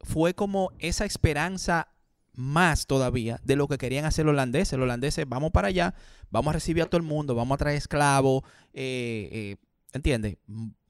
[0.00, 1.88] fue como esa esperanza
[2.34, 4.78] más todavía de lo que querían hacer los holandeses.
[4.78, 5.94] Los holandeses, vamos para allá,
[6.30, 9.56] vamos a recibir a todo el mundo, vamos a traer esclavos, eh, eh,
[9.92, 10.36] ¿entiendes?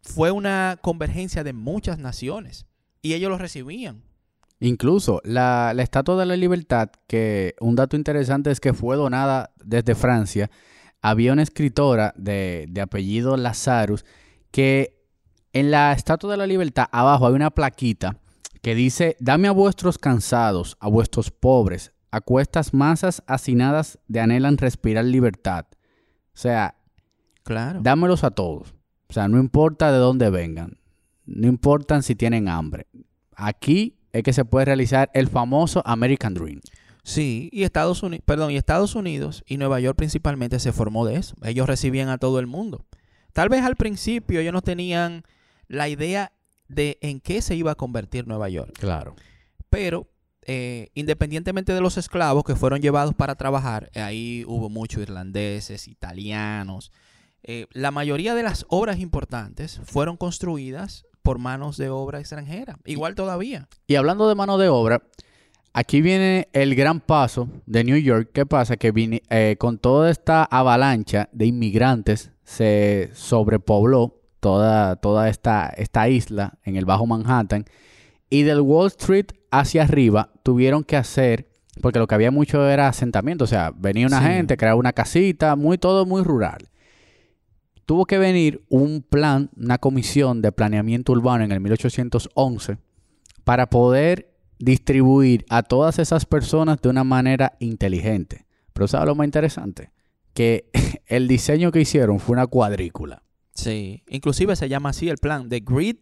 [0.03, 2.67] Fue una convergencia de muchas naciones
[3.01, 4.03] y ellos lo recibían.
[4.61, 9.53] Incluso la, la Estatua de la Libertad, que un dato interesante es que fue donada
[9.65, 10.51] desde Francia,
[11.01, 14.05] había una escritora de, de apellido Lazarus
[14.51, 14.98] que
[15.53, 18.19] en la Estatua de la Libertad abajo hay una plaquita
[18.63, 24.59] que dice, dame a vuestros cansados, a vuestros pobres, a cuestas masas hacinadas de anhelan
[24.59, 25.67] respirar libertad.
[26.35, 26.75] O sea,
[27.45, 27.81] Claro.
[27.83, 28.75] dámelos a todos.
[29.09, 30.79] O sea, no importa de dónde vengan,
[31.25, 32.87] no importa si tienen hambre.
[33.35, 36.61] Aquí es que se puede realizar el famoso American Dream.
[37.05, 41.17] Sí, y Estados Unidos, perdón, y Estados Unidos y Nueva York principalmente se formó de
[41.17, 41.37] eso.
[41.43, 42.85] Ellos recibían a todo el mundo.
[43.33, 45.23] Tal vez al principio ellos no tenían
[45.69, 46.33] la idea
[46.69, 48.73] de en qué se iba a convertir Nueva York.
[48.79, 49.15] Claro.
[49.71, 50.09] Pero
[50.43, 55.89] eh, independientemente de los esclavos que fueron llevados para trabajar, eh, ahí hubo muchos irlandeses,
[55.89, 56.91] italianos.
[57.43, 62.79] Eh, la mayoría de las obras importantes fueron construidas por manos de obra extranjera.
[62.85, 63.69] Igual todavía.
[63.87, 65.03] Y hablando de mano de obra,
[65.75, 68.31] aquí viene el gran paso de New York.
[68.33, 68.77] ¿Qué pasa?
[68.77, 76.09] Que vine- eh, con toda esta avalancha de inmigrantes se sobrepobló toda, toda esta, esta
[76.09, 77.65] isla en el Bajo Manhattan.
[78.31, 81.49] Y del Wall Street hacia arriba tuvieron que hacer,
[81.81, 83.45] porque lo que había mucho era asentamiento.
[83.45, 84.27] O sea, venía una Sí.
[84.27, 86.69] gente, creaba una casita, muy todo muy rural.
[87.87, 92.77] Tuvo que venir un plan, una comisión de planeamiento urbano en el 1811
[93.45, 98.45] para poder distribuir a todas esas personas de una manera inteligente.
[98.75, 99.91] Pero ¿sabes lo más interesante?
[100.35, 100.69] Que
[101.07, 103.23] el diseño que hicieron fue una cuadrícula.
[103.59, 104.05] Sí.
[104.09, 105.97] Inclusive se llama así el plan de grid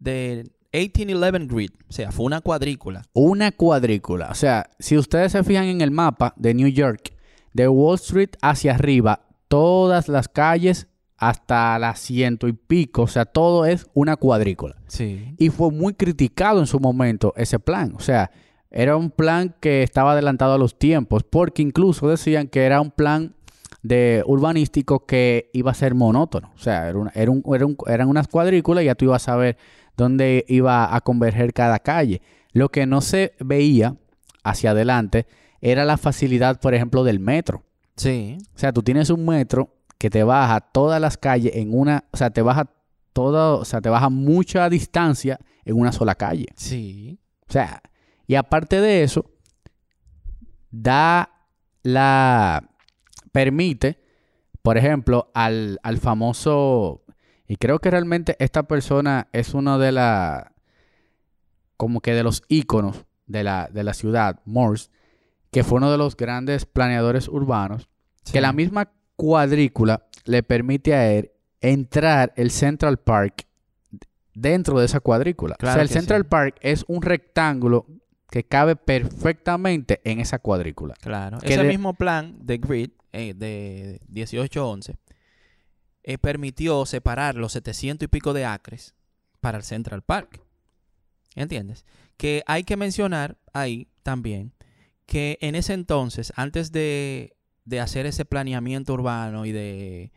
[0.00, 1.70] de 1811 grid.
[1.88, 3.02] O sea, fue una cuadrícula.
[3.12, 4.28] Una cuadrícula.
[4.30, 7.14] O sea, si ustedes se fijan en el mapa de New York,
[7.52, 13.24] de Wall Street hacia arriba, todas las calles hasta las ciento y pico, o sea,
[13.24, 14.76] todo es una cuadrícula.
[14.88, 15.34] Sí.
[15.38, 17.94] Y fue muy criticado en su momento ese plan.
[17.96, 18.32] O sea,
[18.70, 22.90] era un plan que estaba adelantado a los tiempos, porque incluso decían que era un
[22.90, 23.35] plan
[23.86, 26.52] de urbanístico que iba a ser monótono.
[26.54, 29.22] O sea, era una- era un- era un- eran unas cuadrículas y ya tú ibas
[29.22, 29.56] a saber
[29.96, 32.20] dónde iba a converger cada calle.
[32.52, 33.96] Lo que no se veía
[34.44, 35.26] hacia adelante
[35.60, 37.64] era la facilidad, por ejemplo, del metro.
[37.96, 38.38] Sí.
[38.54, 42.16] O sea, tú tienes un metro que te baja todas las calles en una, o
[42.16, 42.70] sea, te baja
[43.12, 46.46] todo, o sea, te baja mucha distancia en una sola calle.
[46.56, 47.18] Sí.
[47.48, 47.82] O sea,
[48.26, 49.24] y aparte de eso,
[50.70, 51.30] da
[51.82, 52.68] la,
[53.36, 53.98] permite,
[54.62, 57.02] por ejemplo, al, al famoso,
[57.46, 60.52] y creo que realmente esta persona es uno de la,
[61.76, 64.88] como que de los íconos de la, de la ciudad, Morse,
[65.50, 67.90] que fue uno de los grandes planeadores urbanos,
[68.32, 73.46] que la misma cuadrícula le permite a él entrar el Central Park
[74.32, 75.56] dentro de esa cuadrícula.
[75.56, 76.28] o Claro sea, el Central sí.
[76.30, 77.84] Park es un rectángulo
[78.30, 80.94] que cabe perfectamente en esa cuadrícula.
[81.00, 81.38] Claro.
[81.38, 84.96] que Ese de- mismo plan de grid eh, de 1811
[86.02, 88.94] eh, permitió separar los 700 y pico de acres
[89.40, 90.42] para el Central Park.
[91.34, 91.84] ¿Entiendes?
[92.16, 94.52] Que hay que mencionar ahí también
[95.04, 100.12] que en ese entonces, antes de, de hacer ese planeamiento urbano y de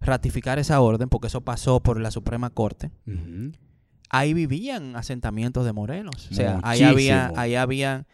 [0.00, 2.90] ratificar esa orden, porque eso pasó por la Suprema Corte,
[4.10, 6.28] ahí vivían asentamientos de morenos.
[6.30, 8.06] O sea, ahí había, ahí había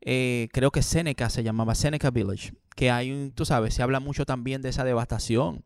[0.00, 4.00] eh, creo que Seneca se llamaba Seneca Village, que hay, un- tú sabes, se habla
[4.00, 5.64] mucho también de esa devastación,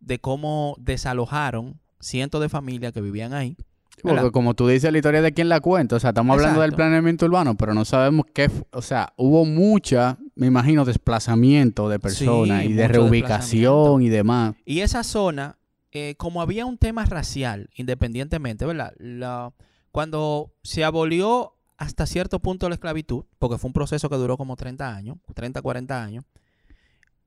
[0.00, 3.56] de cómo desalojaron cientos de familias que vivían ahí.
[4.02, 4.32] Porque ¿verdad?
[4.32, 5.96] como tú dices, la historia de quién la cuenta.
[5.96, 8.50] O sea, estamos hablando del planeamiento urbano, pero no sabemos qué...
[8.72, 14.54] O sea, hubo mucha me imagino, desplazamiento de personas Sí, y de reubicación y demás.
[14.64, 15.56] Y esa zona,
[15.94, 18.92] eh, como había un tema racial, independientemente, ¿verdad?
[18.98, 19.52] La-
[19.92, 24.56] cuando se abolió hasta cierto punto la esclavitud, porque fue un proceso que duró como
[24.56, 26.24] 30 años, 30, 40 años,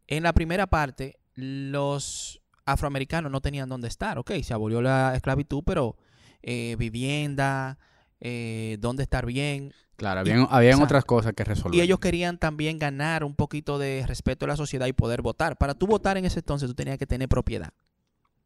[0.07, 5.63] en la primera parte los afroamericanos no tenían dónde estar, ok, se abolió la esclavitud,
[5.65, 5.95] pero
[6.43, 7.77] eh, vivienda,
[8.19, 11.75] eh, dónde estar bien, Claro, habían, otras cosas que resolver.
[11.75, 15.57] y ellos querían también ganar un poquito de respeto a la sociedad y poder votar.
[15.57, 17.71] Para tú votar en ese entonces, tú tenías que tener propiedad.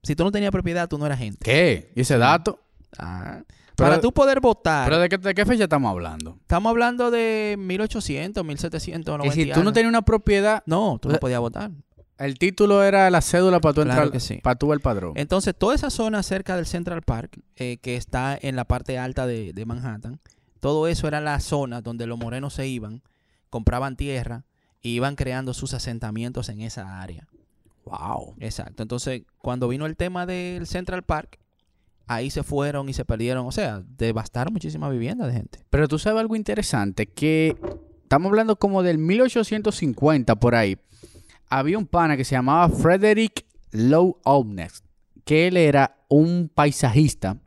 [0.03, 1.39] Si tú no tenías propiedad, tú no eras gente.
[1.43, 1.91] ¿Qué?
[1.95, 2.59] ¿Y ese dato?
[2.97, 3.41] Ah.
[3.75, 6.37] Pero- Para tú poder votar, ¿Pero de qué, de qué fecha estamos hablando?
[6.41, 9.27] estamos hablando de 1800, 1790.
[9.27, 11.71] Y si tú no tenías una propiedad, No, tú no podías votar.
[12.19, 14.39] el título era la cédula para tú Claro entrar, que sí.
[14.43, 15.13] para tú el padrón.
[15.15, 19.25] Entonces, toda esa zona cerca del Central Park, eh, que está en la parte alta
[19.25, 20.19] de, de Manhattan,
[20.59, 23.01] todo eso era la zona donde los morenos se iban,
[23.49, 24.43] compraban tierra
[24.81, 27.27] y iban creando sus asentamientos en esa área.
[27.85, 28.35] Wow.
[28.39, 28.83] Exacto.
[28.83, 31.39] Entonces, cuando vino el tema del Central Park,
[32.07, 33.45] ahí se fueron y se perdieron.
[33.47, 35.65] O sea, devastaron muchísimas viviendas de gente.
[35.69, 37.55] Pero tú sabes algo interesante, que
[38.03, 40.77] estamos hablando como del 1850 por ahí.
[41.49, 44.85] Había un pana que se llamaba Frederick Low Olmsted,
[45.25, 47.37] que él era un paisajista,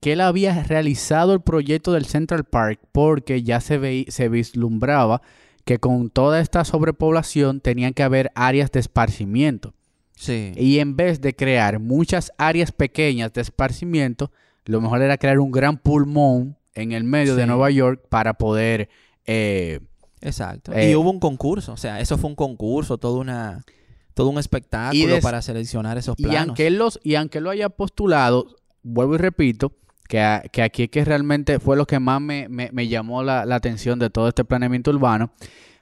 [0.00, 5.20] que él había realizado el proyecto del Central Park porque ya se, veí- se vislumbraba
[5.66, 9.74] que con toda esta sobrepoblación tenían que haber áreas de esparcimiento.
[10.20, 10.52] Sí.
[10.54, 14.30] Y en vez de crear muchas áreas pequeñas de esparcimiento,
[14.66, 17.46] lo mejor era crear un gran pulmón en el medio de.
[17.46, 18.90] Nueva York para poder...
[19.26, 19.80] eh,
[20.20, 20.72] Exacto.
[20.74, 21.72] Eh, y hubo un concurso.
[21.72, 23.64] O sea, eso fue un concurso, todo, una,
[24.12, 26.48] todo un espectáculo Y des- para seleccionar esos y, planos.
[26.48, 29.72] aunque él los, y aunque lo haya postulado, vuelvo y repito,
[30.06, 33.22] que, a- que aquí es que realmente fue lo que más me, me- me llamó
[33.22, 35.30] la, la atención de todo este planeamiento urbano.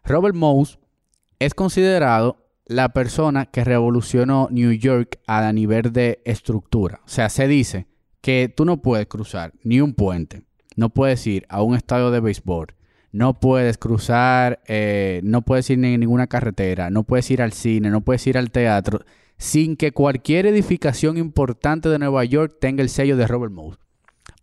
[0.05, 0.79] Robert Mouse
[1.41, 2.37] es considerado
[2.69, 7.01] la persona que revolucionó New York a nivel de estructura.
[7.05, 7.87] O sea, se dice
[8.21, 10.43] que tú no puedes cruzar ni un puente,
[10.77, 12.75] no puedes ir a un estadio de béisbol,
[13.11, 17.53] no puedes cruzar, eh, no puedes ir ni en ninguna carretera, no puedes ir al
[17.53, 19.01] cine, no puedes ir al teatro,
[19.39, 23.79] sin que cualquier edificación importante de Nueva York tenga el sello de Robert Mouse.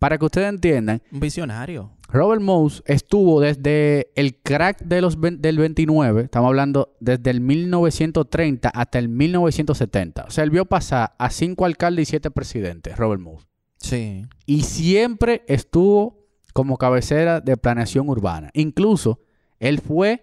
[0.00, 1.92] Para que ustedes entiendan, Un visionario.
[2.08, 8.68] Robert Mouse estuvo desde el crack de los del 29, estamos hablando desde el 1930
[8.68, 10.24] hasta el 1970.
[10.24, 13.46] O sea, él vio pasar a cinco alcaldes y siete presidentes, Robert Mouse.
[13.78, 14.26] Sí.
[14.46, 18.50] Y siempre estuvo como cabecera de planeación urbana.
[18.54, 19.20] Incluso
[19.58, 20.22] él fue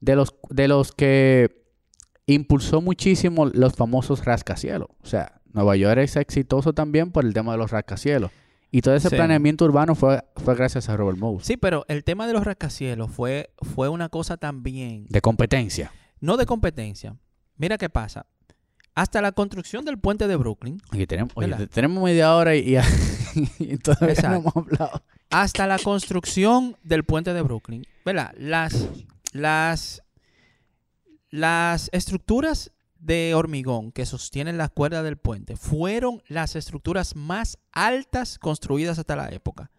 [0.00, 1.64] de los, de los que
[2.26, 4.88] impulsó muchísimo los famosos rascacielos.
[5.02, 8.30] O sea, Nueva York es exitoso también por el tema de los rascacielos.
[8.76, 9.14] Y todo ese Sí.
[9.14, 11.44] planeamiento urbano fue, fue gracias a Robert Mouse.
[11.46, 15.92] Sí, pero el tema de los rascacielos fue, fue una cosa también, De competencia.
[16.18, 17.16] no de competencia.
[17.56, 18.26] Mira qué pasa.
[18.96, 21.32] Hasta la construcción del puente de Brooklyn, Oye, tenemos,
[21.70, 22.78] tenemos media hora y, y-
[23.60, 25.02] y todavía no hemos hablado.
[25.30, 28.32] hasta la construcción del puente de Brooklyn, ¿verdad?
[28.36, 28.88] Las,
[29.32, 30.02] las,
[31.30, 32.72] las estructuras
[33.04, 39.14] de hormigón que sostienen las cuerdas del puente fueron las estructuras más altas construidas hasta
[39.14, 39.70] la época,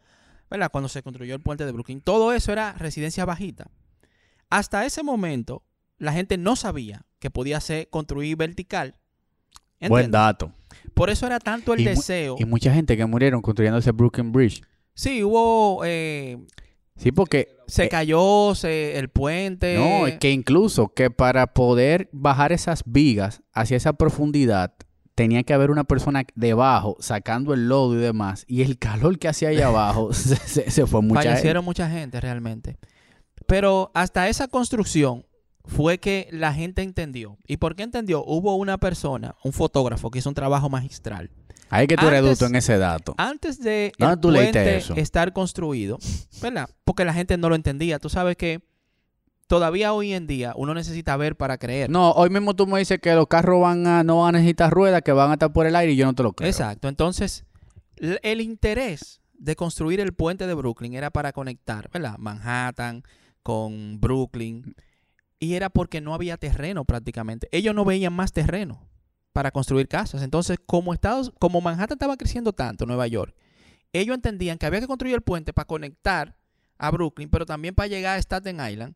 [0.49, 0.69] ¿verdad?
[0.71, 2.01] Cuando se construyó el puente de Brooklyn.
[2.01, 3.71] Todo eso era residencia bajita.
[4.49, 5.63] Hasta ese momento,
[5.97, 8.95] la gente no sabía que podía ser construir vertical.
[9.88, 10.53] Buen dato.
[10.93, 12.35] Por eso era tanto el Y deseo.
[12.38, 14.61] Y mucha gente que murieron construyendo ese Brooklyn Bridge.
[14.93, 16.38] Sí, hubo eh,
[16.97, 19.75] Sí, porque Se Eh, cayó se- el puente.
[19.75, 24.73] No, es que incluso que para poder bajar esas vigas hacia esa profundidad,
[25.15, 28.45] tenía que haber una persona debajo sacando el lodo y demás.
[28.47, 31.29] Y el calor que hacía allá abajo se, se- se fue mucha gente.
[31.34, 32.77] fallecieron mucha gente realmente.
[33.47, 35.25] Pero hasta esa construcción
[35.67, 37.38] fue que la gente entendió.
[37.47, 38.23] ¿Y por qué entendió?
[38.25, 41.32] Hubo una persona, un fotógrafo, que hizo un trabajo magistral.
[41.69, 43.15] Ahí que tú reducto en ese dato.
[43.17, 44.93] Antes de ¿Dónde el tú puente eso?
[44.95, 45.97] estar construido,
[46.41, 46.69] ¿verdad?
[46.84, 47.97] Porque la gente no lo entendía.
[47.99, 48.62] Tú sabes que
[49.47, 51.89] todavía hoy en día uno necesita ver para creer.
[51.89, 54.71] No, hoy mismo tú me dices que los carros van a, no van a necesitar
[54.71, 56.49] ruedas, que van a estar por el aire y yo no te lo creo.
[56.49, 56.88] Exacto.
[56.88, 57.45] Entonces,
[57.97, 62.17] el interés de construir el puente de Brooklyn era para conectar, ¿verdad?
[62.17, 63.04] Manhattan
[63.43, 64.75] con Brooklyn.
[65.39, 67.47] Y era porque no había terreno prácticamente.
[67.51, 68.87] Ellos no veían más terreno
[69.33, 70.21] para construir casas.
[70.23, 73.35] Entonces, como Estados, como Manhattan estaba creciendo tanto, Nueva York,
[73.91, 76.37] ellos entendían que había que construir el puente para conectar
[76.77, 78.95] a Brooklyn, pero también para llegar a Staten Island,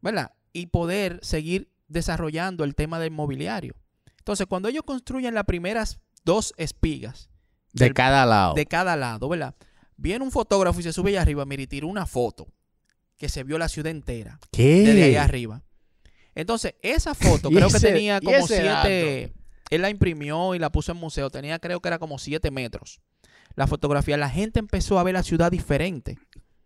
[0.00, 0.32] ¿verdad?
[0.52, 3.74] Y poder seguir desarrollando el tema del mobiliario.
[4.18, 7.28] Entonces, cuando ellos construyen las primeras dos espigas
[7.72, 8.54] De del- cada lado.
[8.54, 9.54] de cada lado, ¿verdad?
[9.96, 12.46] Viene un fotógrafo y se sube allá arriba, mira, y tira una foto
[13.18, 14.82] que se vio la ciudad entera ¿Qué?
[14.82, 15.62] desde allá arriba.
[16.34, 19.32] Entonces, esa foto creo que tenía como siete.
[19.70, 21.30] Él la imprimió y la puso en museo.
[21.30, 23.00] Tenía, creo que era como siete metros.
[23.56, 24.16] La fotografía.
[24.16, 26.18] La gente empezó a ver la ciudad diferente.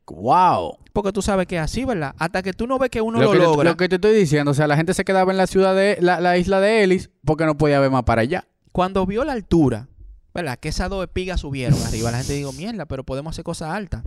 [0.07, 0.79] ¡Wow!
[0.95, 2.15] Porque tú sabes que es así, ¿verdad?
[2.19, 3.71] Hasta que tú no ves que uno Lo lo, que, te- logra.
[3.71, 5.99] lo que te estoy diciendo, o sea, la gente se quedaba en la ciudad de
[6.01, 8.47] la, la isla de Ellis porque no podía ver más para allá.
[8.73, 9.89] Cuando vio la altura,
[10.33, 10.59] ¿verdad?
[10.59, 12.11] Que esas dos espigas subieron arriba.
[12.11, 14.03] La gente dijo, mierda, pero podemos hacer cosas altas.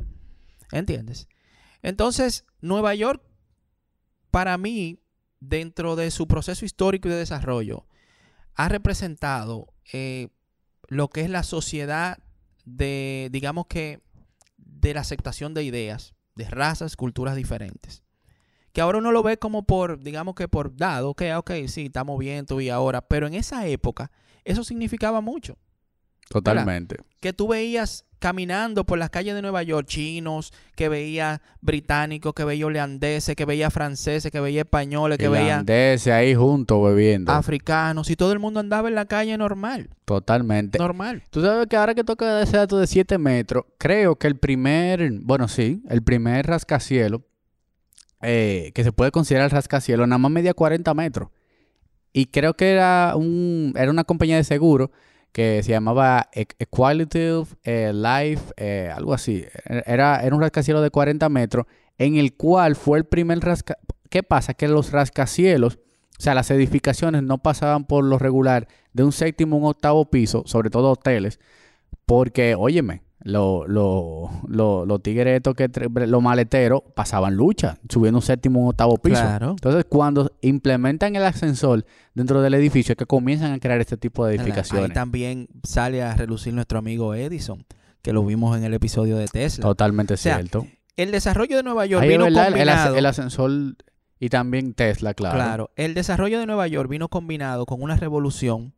[0.72, 1.28] ¿Entiendes?
[1.82, 3.24] Entonces, Nueva York,
[4.30, 5.00] para mí,
[5.40, 7.86] dentro de su proceso histórico y de desarrollo,
[8.56, 10.30] ha representado eh,
[10.88, 12.20] lo que es la sociedad
[12.66, 14.02] de, digamos que,
[14.58, 18.04] de la aceptación de ideas, de razas, culturas diferentes.
[18.74, 22.18] Que ahora uno lo ve como por, digamos que por dado, que, ok, sí, estamos
[22.20, 24.12] bien tú y ahora, pero en esa época
[24.46, 25.58] eso significaba mucho.
[26.32, 26.98] Totalmente.
[27.20, 32.44] Que tú veías caminando por las calles de Nueva York chinos, que veía británicos, que
[32.46, 37.32] veía holandeses, que veía franceses, que veía españoles, que veía Irlandeses ahí juntos bebiendo.
[37.32, 40.78] africanos y todo el mundo andaba en la calle normal, Totalmente.
[40.78, 41.24] normal.
[41.32, 45.12] Tú sabes que ahora que toca ese dato de 7 metros, creo que el primer,
[45.24, 47.22] bueno, sí, el primer rascacielos,
[48.22, 51.30] eh, que se puede considerar el rascacielos, nada más medía 40 metros.
[52.14, 54.92] Y creo que era, un, era una compañía de seguro
[55.32, 59.46] que se llamaba E- Equality eh, Life, eh, algo así.
[59.66, 61.66] Era, era un rascacielos de 40 metros,
[61.98, 63.86] en el cual fue el primer rascacielos.
[64.10, 64.54] ¿Qué pasa?
[64.54, 65.80] Que los rascacielos,
[66.20, 70.44] o sea, las edificaciones no pasaban por lo regular de un séptimo un octavo piso,
[70.46, 71.40] sobre todo hoteles,
[72.06, 75.70] porque, óyeme, lo- lo- lo- los tigres estos que
[76.08, 79.22] los maleteros pasaban lucha, subiendo un séptimo un octavo piso.
[79.22, 79.52] Claro.
[79.52, 84.26] Entonces, cuando implementan el ascensor dentro del edificio, es que comienzan a crear este tipo
[84.26, 84.94] de Ahí edificaciones.
[84.94, 87.66] también sale a relucir nuestro amigo Edison,
[88.02, 89.62] que lo vimos en el episodio de Tesla.
[89.64, 90.66] Totalmente sea, cierto.
[90.98, 92.96] El desarrollo de Nueva York Ahí vino verdad, el, as- combinado.
[92.98, 93.52] el ascensor
[94.20, 95.36] y también Tesla, claro.
[95.36, 98.74] Claro, el desarrollo de Nueva York vino combinado con una revolución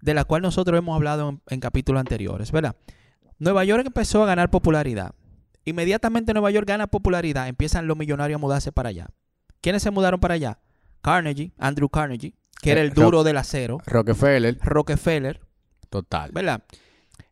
[0.00, 2.76] de la cual nosotros hemos hablado en, en capítulos anteriores, ¿verdad?
[3.38, 5.14] Nueva York empezó a ganar popularidad.
[5.64, 9.08] Inmediatamente Nueva York gana popularidad, empiezan los millonarios a mudarse para allá.
[9.60, 10.58] ¿Quiénes se mudaron para allá?
[11.02, 15.40] Carnegie, Andrew Carnegie, que era Eh, el duro del acero, Rockefeller, Rockefeller,
[15.90, 16.30] total.
[16.32, 16.62] ¿verdad?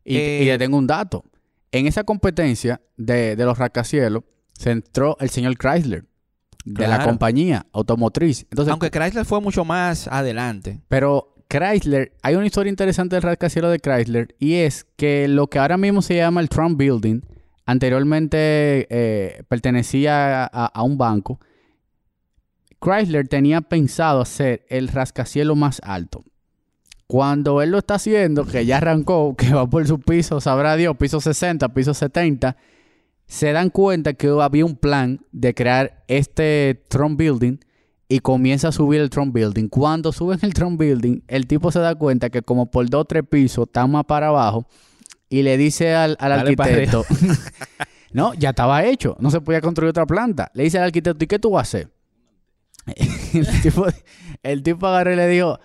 [0.04, 1.24] Y, Eh, y le tengo un dato.
[1.72, 6.04] En esa competencia de, de los rascacielos se entró el señor Chrysler
[6.64, 8.42] de la compañía automotriz.
[8.50, 10.80] Entonces, Aunque Chrysler fue mucho más adelante.
[10.88, 15.58] pero Chrysler, hay una historia interesante del rascacielos de Chrysler y es que lo que
[15.58, 17.20] ahora mismo se llama el Trump Building,
[17.66, 21.40] anteriormente eh, pertenecía a, un banco.
[22.80, 26.24] Chrysler tenía pensado hacer el rascacielos más alto.
[27.06, 30.96] Cuando él lo está haciendo, que ya arrancó, que va por su piso, sabrá Dios,
[30.96, 32.56] piso 60, piso 70,
[33.26, 37.58] se dan cuenta que había un plan de crear este Trump Building
[38.08, 39.68] y comienza a subir el Trump Building.
[39.68, 43.04] Cuando suben el Trump Building, el tipo se da cuenta que como por dos o
[43.04, 44.66] tres pisos está más para abajo
[45.28, 47.04] y le dice al, al arquitecto,
[48.12, 50.50] no, ya estaba hecho, no se podía construir otra planta.
[50.54, 51.92] Le dice al arquitecto, ¿y qué tú vas a hacer?
[53.34, 53.86] el, tipo,
[54.42, 55.58] el tipo agarró y le dijo,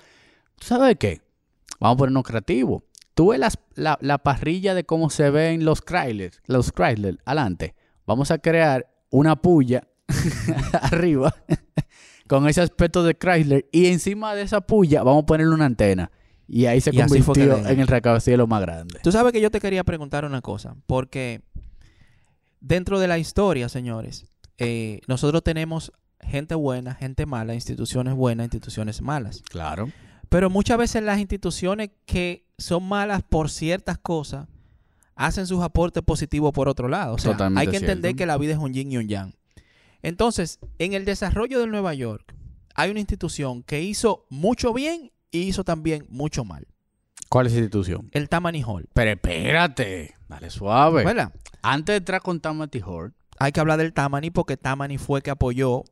[0.57, 1.21] ¿tú sabes qué?
[1.79, 2.83] Vamos a ponernos creativos.
[3.13, 7.75] Tú ves las- la, la parrilla de cómo se ven los Chrysler, los Chrysler, adelante.
[8.07, 9.87] Vamos a crear una puya
[10.81, 11.35] arriba
[12.31, 16.11] con ese aspecto de Chrysler y encima de esa puya vamos a ponerle una antena.
[16.47, 19.01] Y ahí se Y convirtió en el rascacielos más grande.
[19.03, 21.41] Tú sabes que yo te quería preguntar una cosa, porque
[22.61, 24.27] dentro de la historia, señores,
[24.59, 25.91] eh, nosotros tenemos
[26.21, 29.43] gente buena, gente mala, instituciones buenas, instituciones malas.
[29.49, 29.91] Claro.
[30.29, 34.47] Pero muchas veces las instituciones que son malas por ciertas cosas
[35.15, 37.15] hacen sus aportes positivos por otro lado.
[37.15, 38.17] O sea, Totalmente hay que entender cierto.
[38.19, 39.33] que la vida es un yin y un yang.
[40.01, 42.35] Entonces, en el desarrollo de Nueva York,
[42.75, 46.67] hay una institución que hizo mucho bien y hizo también mucho mal.
[47.29, 48.09] ¿Cuál es la institución?
[48.11, 48.89] El Tammany Hall.
[48.93, 51.05] Pero espérate, dale suave.
[51.05, 51.33] ¿Verdad?
[51.61, 55.31] Antes de entrar con Tammany Hall, hay que hablar del Tammany porque Tammany fue que
[55.31, 55.83] apoyó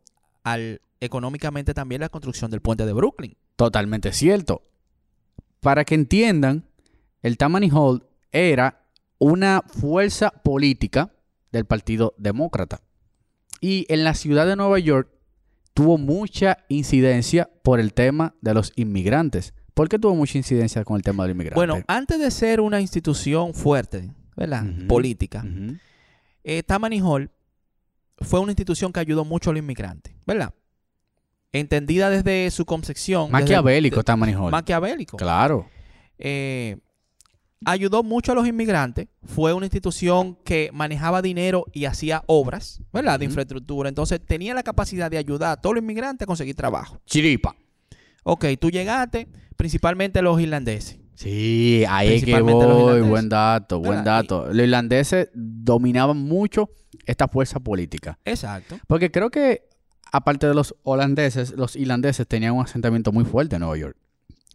[0.43, 3.37] al económicamente también la construcción del puente de Brooklyn.
[3.55, 4.63] Totalmente cierto.
[5.61, 6.65] Para que entiendan,
[7.21, 8.85] el Tammany Hall era
[9.17, 11.13] una fuerza política
[11.51, 12.81] del Partido Demócrata.
[13.61, 15.09] Y en la ciudad de Nueva York
[15.73, 19.53] tuvo mucha incidencia por el tema de los inmigrantes.
[19.73, 21.55] ¿Por qué tuvo mucha incidencia con el tema del inmigrante?
[21.55, 24.65] Bueno, antes de ser una institución fuerte, ¿verdad?
[24.87, 25.45] Política,
[26.43, 27.31] eh, Tammany Hall
[28.17, 30.53] fue una institución que ayudó mucho a los inmigrantes, ¿verdad?
[31.53, 33.31] Entendida desde su concepción.
[33.31, 34.51] Maquiavélico Tammany Hall.
[34.51, 35.17] maquiavélico.
[35.17, 35.67] Claro.
[36.17, 36.77] Eh,
[37.65, 39.07] ayudó mucho a los inmigrantes.
[39.23, 43.19] Fue una institución que manejaba dinero y hacía obras, ¿verdad?
[43.19, 43.89] De infraestructura.
[43.89, 46.99] Entonces tenía la capacidad de ayudar a todos los inmigrantes a conseguir trabajo.
[47.05, 47.55] Chiripa.
[48.23, 50.99] Ok, tú llegaste, principalmente los irlandeses.
[51.15, 53.01] Sí, ahí es que voy.
[53.01, 54.03] Buen dato, buen ¿Verdad?
[54.05, 54.45] dato.
[54.47, 56.69] Los irlandeses dominaban mucho
[57.05, 58.17] esta fuerza política.
[58.23, 58.79] Exacto.
[58.87, 59.63] Porque creo que,
[60.13, 63.97] aparte de los holandeses, los irlandeses tenían un asentamiento muy fuerte en Nueva York.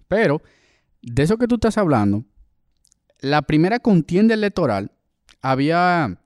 [0.08, 0.40] Pero,
[1.02, 2.24] de eso que tú estás hablando,
[3.24, 4.90] la primera contienda electoral
[5.42, 6.18] había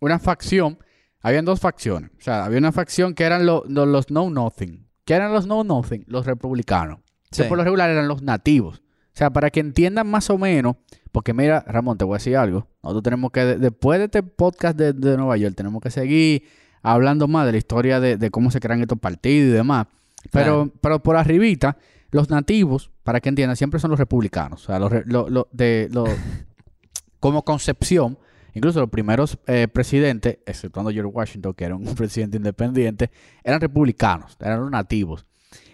[0.00, 0.78] una facción,
[1.20, 2.10] habían dos facciones.
[2.18, 4.86] O sea, había una facción que eran lo- lo- los No Nothing.
[5.04, 6.04] ¿Qué eran los No Nothing?
[6.06, 6.98] Los republicanos.
[7.30, 7.48] Que Sí.
[7.48, 8.78] por lo regular eran los nativos.
[8.80, 10.76] O sea, para que entiendan más o menos,
[11.12, 12.66] porque mira, Ramón, te voy a decir algo.
[12.82, 16.44] Nosotros tenemos que, de- después de este podcast de, de Nueva York, tenemos que seguir
[16.82, 19.86] hablando más de la historia de, de cómo se crean estos partidos y demás.
[20.30, 20.72] Pero, Claro.
[20.80, 21.76] pero por arribita,
[22.12, 24.62] los nativos, para que entiendan, siempre son los republicanos.
[24.62, 26.04] O sea, los, re- lo- lo- de, lo-
[27.20, 28.18] como concepción,
[28.54, 33.10] incluso los primeros eh, presidentes, exceptuando George Washington, que era un presidente independiente,
[33.42, 35.26] eran republicanos, eran los nativos.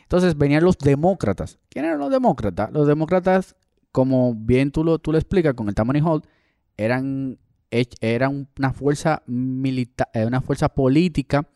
[0.03, 1.59] Entonces venían los demócratas.
[1.69, 2.73] ¿Quién eran los demócratas?
[2.73, 3.57] Los demócratas,
[3.93, 6.23] como bien tú lo, tú lo explicas con el Tammany Hall,
[6.79, 7.39] eran,
[7.71, 11.47] hech- eran una fuerza militar, una fuerza política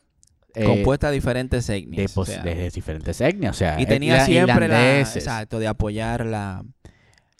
[0.54, 1.96] eh, compuesta de diferentes etnias.
[1.96, 3.56] de, o pos- sea, de diferentes etnias.
[3.56, 6.64] O sea, y tenía siempre la, exacto, de apoyar la,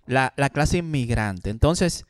[0.06, 1.50] la, la clase inmigrante.
[1.50, 2.04] Entonces,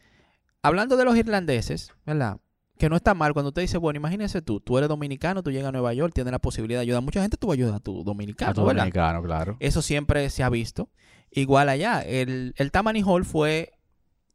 [0.62, 2.38] hablando de los irlandeses, ¿verdad?
[2.78, 5.68] Que no está mal cuando usted dice, bueno, imagínese tú, tú eres dominicano, tú llegas
[5.68, 8.02] a Nueva York, tienes la posibilidad de ayudar a mucha gente, tú ayudas a tu
[8.02, 8.80] dominicano, A tu ¿verdad?
[8.82, 9.56] dominicano, claro.
[9.60, 10.88] Eso siempre se ha visto.
[11.30, 13.72] Igual allá, el, el Tammany Hall fue,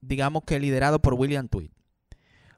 [0.02, 1.72] digamos que liderado por William Tweed.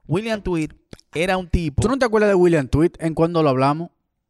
[0.07, 0.72] William Tweed
[1.14, 1.82] era un tipo...
[1.82, 3.89] ¿Tú no te acuerdas de William Tweet en cuando lo hablamos?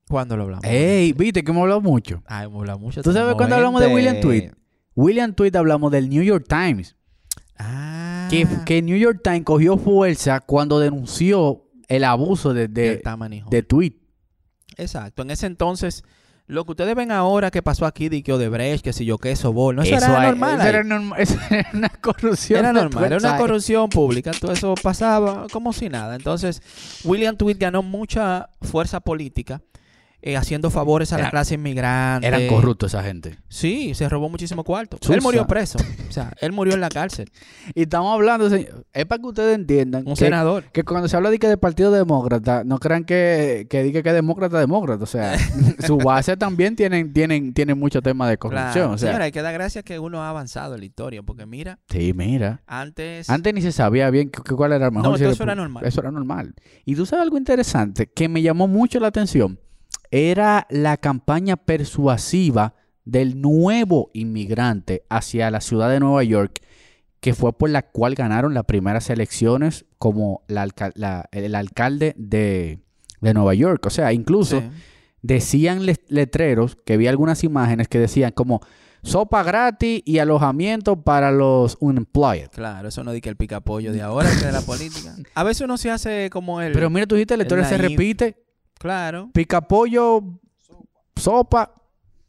[0.09, 0.65] ¿Cuándo lo hablamos?
[0.65, 2.23] Ey, viste que hemos hablado mucho.
[2.25, 3.03] Ay, hemos hablado mucho.
[3.03, 4.51] ¿Tú sabes cuándo hablamos de William Tweed?
[4.95, 6.95] William Tweet hablamos del New York Times.
[7.59, 8.27] Ah.
[8.31, 13.01] Que, que New York Times cogió fuerza cuando denunció el abuso de, de,
[13.51, 13.93] de Tweet.
[14.77, 15.21] Exacto.
[15.21, 16.03] En ese entonces,
[16.47, 19.35] lo que ustedes ven ahora que pasó aquí de que Odebrecht, que si yo qué,
[19.35, 20.59] Sobol, no, eso, era normal.
[20.59, 22.59] Eso era, norma- eso era una corrupción.
[22.59, 26.15] Era normal, era una corrupción pública, todo eso pasaba como si nada.
[26.15, 26.61] Entonces,
[27.03, 29.61] William Tweed ganó mucha fuerza política
[30.21, 32.27] eh, haciendo favores a la Era- clase inmigrante.
[32.27, 33.37] Eran corruptos esa gente.
[33.47, 34.97] Sí, se robó muchísimo cuarto.
[35.13, 35.79] Él murió preso.
[36.07, 37.29] O sea, él murió en la cárcel.
[37.75, 40.63] Y estamos hablando, señor, es para que ustedes entiendan Un que, senador.
[40.71, 44.09] que cuando se habla de que del Partido Demócrata, no crean que, que diga que
[44.09, 45.03] es demócrata, demócrata.
[45.03, 45.37] O sea,
[45.85, 48.71] su base también tienen, tienen, tienen mucho tema de corrupción.
[48.73, 48.91] Claro.
[48.93, 51.45] O sea, Señora, hay que dar gracias que uno ha avanzado en la historia, porque
[51.45, 52.61] mira, sí, mira.
[52.65, 53.29] antes...
[53.29, 55.11] Antes ni se sabía bien qué- cuál era el mejor.
[55.11, 55.85] No, si eso era normal.
[55.85, 56.55] Eso era normal.
[56.85, 59.59] Y tú sabes algo interesante que me llamó mucho la atención.
[60.11, 62.73] Era la campaña persuasiva
[63.05, 66.59] del nuevo inmigrante hacia la ciudad de Nueva York,
[67.19, 72.13] que fue por la cual ganaron las primeras elecciones como la alca- la- el alcalde
[72.17, 72.79] de,
[73.21, 73.85] de Nueva York.
[73.85, 74.69] O sea, incluso Sí.
[75.21, 78.61] decían le- letreros, que vi algunas imágenes que decían como
[79.03, 82.49] sopa gratis y alojamiento para los unemployed.
[82.51, 85.15] Claro, eso no di que el picapollo de ahora, que de la política.
[85.35, 86.73] A veces uno se hace como el...
[86.73, 88.37] Pero mira, tú dijiste, la historia se repite.
[88.79, 90.23] Claro, Pica pollo,
[91.15, 91.73] sopa,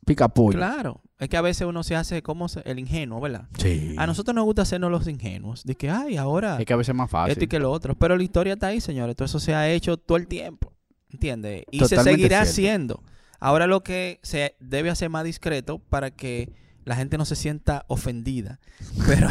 [0.04, 0.58] pica pollo.
[0.58, 1.00] claro.
[1.18, 3.46] Es que a veces uno se hace como el ingenuo, ¿verdad?
[3.58, 3.94] Sí.
[3.98, 5.64] A nosotros nos gusta hacernos los ingenuos.
[5.64, 7.32] De que, ay, ahora Es que a veces es más fácil.
[7.32, 7.94] esto y que lo otro.
[7.94, 9.14] Pero la historia está ahí, señores.
[9.16, 10.72] Todo eso se ha hecho todo el tiempo.
[11.10, 11.64] ¿Entiendes?
[11.70, 12.50] Y se seguirá cierto.
[12.50, 13.02] haciendo.
[13.38, 16.54] Ahora lo que se debe hacer más discreto para que
[16.86, 18.58] la gente no se sienta ofendida.
[19.06, 19.28] Pero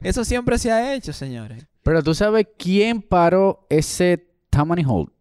[0.00, 1.66] eso siempre se ha hecho, señores.
[1.82, 5.12] Pero tú sabes quién paró ese Tammany Hall.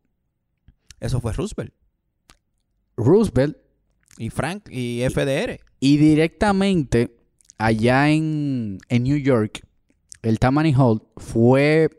[0.99, 1.73] Eso fue Roosevelt
[2.95, 3.57] Roosevelt
[4.17, 5.59] y Frank y FDR.
[5.79, 7.15] y directamente
[7.57, 9.61] allá en, en New York,
[10.23, 11.89] el Tammany Hall fue,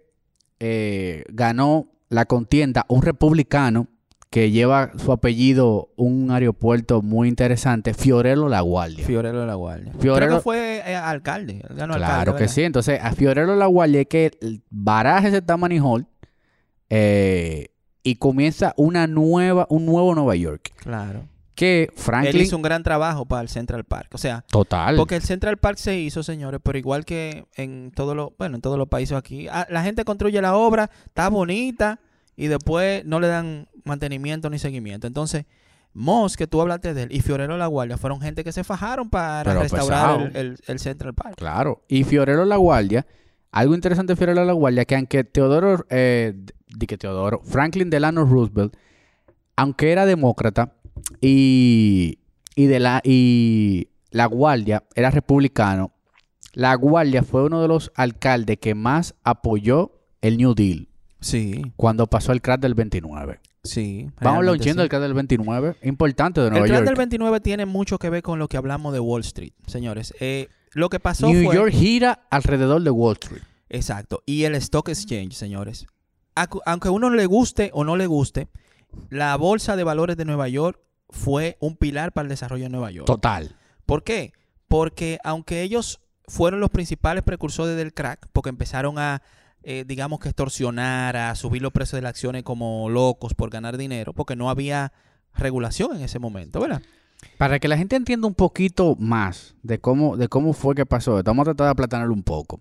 [0.59, 3.86] eh, ganó la contienda un republicano
[4.30, 9.07] que lleva su apellido, un aeropuerto muy interesante, Fiorello La Guardia.
[9.07, 9.92] Fiorello la Guardia.
[9.94, 11.62] Fiorello- Creo que fue eh, alcalde.
[11.70, 12.55] ganó Claro alcalde, que ¿verdad?
[12.55, 12.62] sí.
[12.62, 14.30] Entonces, a Fiorello La Guardia es que
[14.68, 16.07] baraja ese Tammany Hall
[16.90, 17.68] eh,
[18.09, 20.72] y comienza una nueva, un nuevo Nueva York.
[20.76, 21.26] Claro.
[21.54, 22.42] Que Él Franklin...
[22.42, 24.11] hizo un gran trabajo para el Central Park.
[24.14, 24.94] O sea, Total.
[24.96, 28.62] porque el Central Park se hizo, señores, pero igual que en todos los, bueno, en
[28.62, 31.98] todos los países aquí, ah, la gente construye la obra, está bonita
[32.36, 35.06] y después no le dan mantenimiento ni seguimiento.
[35.09, 35.46] Entonces,
[35.92, 39.11] Moss, que tú hablaste de él, y Fiorello La Guardia fueron gente que se fajaron
[39.11, 41.34] para Pero restaurar el- el Central Park.
[41.36, 41.82] Claro.
[41.88, 43.04] Y Fiorello La Guardia,
[43.51, 46.34] algo interesante de Fiorello La Guardia, que aunque Teodoro, eh,
[46.86, 48.76] que Teodoro, Franklin Delano Roosevelt,
[49.57, 50.74] aunque era demócrata
[51.20, 52.18] y,
[52.55, 55.92] y de la, y La Guardia era republicano,
[56.53, 60.88] La Guardia fue uno de los alcaldes que más apoyó el New Deal
[61.20, 63.40] Sí, cuando pasó el crash del 29.
[63.64, 64.09] sí.
[64.20, 64.84] Vamos oyendo sí.
[64.84, 66.86] el crash del 29, importante de El Nueva crash York.
[66.88, 70.14] del 29 tiene mucho que ver con lo que hablamos de Wall Street, señores.
[70.20, 71.55] Eh, lo que pasó New fue...
[71.55, 73.43] York gira alrededor de Wall Street.
[73.69, 74.23] Exacto.
[74.27, 75.87] Y el Stock Exchange, señores.
[76.35, 78.49] Aunque a uno le guste o no le guste,
[79.11, 82.91] la Bolsa de Valores de Nueva York fue un pilar para el desarrollo de Nueva
[82.91, 83.07] York.
[83.07, 83.57] Total.
[83.87, 84.33] ¿Por qué?
[84.69, 89.23] Porque aunque ellos fueron los principales precursores del crack, porque empezaron a,
[89.62, 93.77] eh, digamos que extorsionar, a subir los precios de las acciones como locos por ganar
[93.77, 94.93] dinero, porque no había
[95.35, 96.83] regulación en ese momento, ¿verdad?
[97.37, 101.19] Para que la gente entienda un poquito más de cómo, de cómo fue que pasó,
[101.19, 102.61] esto, vamos a tratar de aplatanarlo un poco.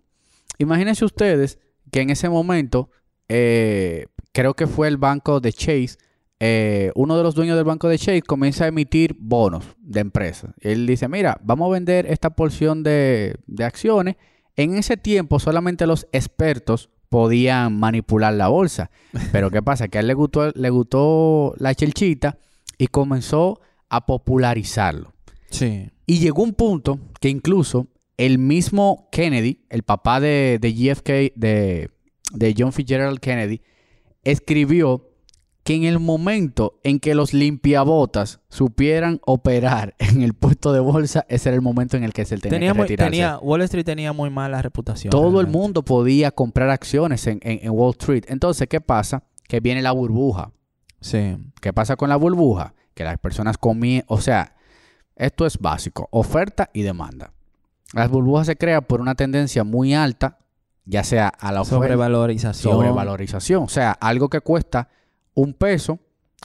[0.57, 1.59] Imagínense ustedes
[1.91, 2.89] que en ese momento,
[3.29, 5.97] eh, creo que fue el banco de Chase,
[6.39, 10.51] eh, uno de los dueños del banco de Chase comienza a emitir bonos de empresas.
[10.59, 14.15] Él dice, mira, vamos a vender esta porción de, de acciones.
[14.55, 18.91] En ese tiempo solamente los expertos podían manipular la bolsa.
[19.31, 19.87] Pero ¿qué pasa?
[19.87, 22.37] Que a él le gustó, le gustó la chelchita
[22.77, 25.13] y comenzó a popularizarlo.
[25.49, 25.89] Sí.
[26.05, 31.89] Y llegó un punto que incluso el mismo Kennedy, el papá de, de JFK, de,
[32.33, 33.61] de John Fitzgerald Kennedy,
[34.23, 35.03] escribió
[35.63, 41.25] que en el momento en que los limpiabotas supieran operar en el puesto de bolsa,
[41.27, 43.11] ese era el momento en el que se tenía Tenía, que muy- retirarse.
[43.11, 45.11] tenía- Wall Street tenía muy mala reputación.
[45.11, 48.23] Todo el mundo podía comprar acciones en, en- en Wall Street.
[48.27, 49.23] Entonces, ¿qué pasa?
[49.47, 50.51] Que viene la burbuja.
[51.01, 51.37] Sí.
[51.61, 52.73] ¿Qué pasa con la burbuja?
[52.97, 54.55] Que las personas comían, o sea,
[55.15, 57.31] esto es básico, oferta y demanda.
[57.93, 60.39] Las burbujas se crean por una tendencia muy alta,
[60.83, 62.73] ya sea a la oferta, Sobrevalorización.
[62.73, 64.89] sobrevalorización, o sea, algo que cuesta
[65.35, 65.99] un peso,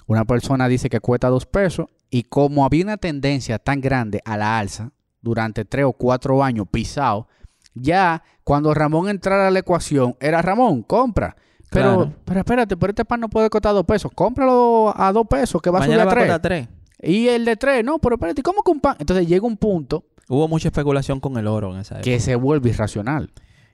[0.07, 4.37] una persona dice que cuesta dos pesos, y como había una tendencia tan grande a
[4.37, 4.91] la alza
[5.23, 7.29] durante tres o cuatro años pisado,
[7.73, 11.35] ya cuando Ramón entrara a la ecuación, era Ramón, compra.
[11.73, 12.13] Pero, Claro.
[12.25, 14.11] pero espérate, pero este pan no puede costar dos pesos.
[14.15, 16.69] Cómpralo a dos pesos, que va a subir a va tres.
[17.03, 18.97] Y el de tres, no, pero espérate, ¿cómo que un pan?
[18.99, 22.05] Entonces llega un punto Hubo mucha especulación con el oro en esa época.
[22.05, 23.33] que se vuelve irracional.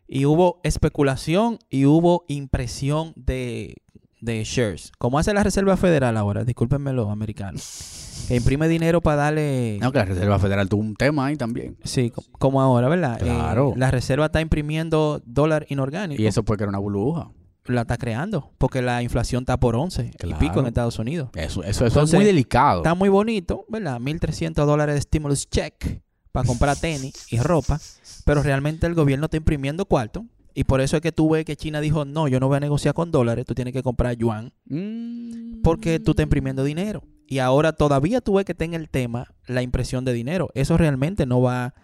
[0.09, 3.77] Y hubo especulación y hubo impresión de,
[4.23, 4.91] de shares.
[4.99, 8.25] Como hace la Reserva Federal ahora, discúlpenme los americanos.
[8.27, 9.79] Que imprime dinero para darle...
[9.81, 11.77] No, que la Reserva Federal tuvo un tema ahí también.
[11.85, 13.19] Sí, co- como ahora, ¿verdad?
[13.21, 13.75] Eh, Claro.
[13.77, 16.21] la Reserva está imprimiendo dólar inorgánico.
[16.21, 17.31] Y eso fue que era una burbuja.
[17.69, 18.51] La está creando.
[18.59, 20.39] Porque la inflación está por 11 y Claro.
[20.39, 21.31] pico en Estados Unidos.
[21.35, 22.79] Eso, eso, eso es muy delicado.
[22.79, 24.01] Está muy bonito, ¿verdad?
[24.01, 26.01] 1.300 dólares de stimulus check
[26.33, 27.79] para comprar tenis y ropa.
[28.25, 30.25] Pero realmente el gobierno está imprimiendo cuarto.
[30.55, 32.61] Y por eso es que tú ves que China dijo, no, yo no voy a
[32.61, 34.53] negociar con dólares, tú tienes que comprar yuan.
[34.65, 35.63] Mm.
[35.63, 37.05] Porque tú estás imprimiendo dinero.
[37.29, 40.51] Y ahora todavía tú ves que está en el tema la impresión de dinero.
[40.55, 41.75] Eso realmente no va,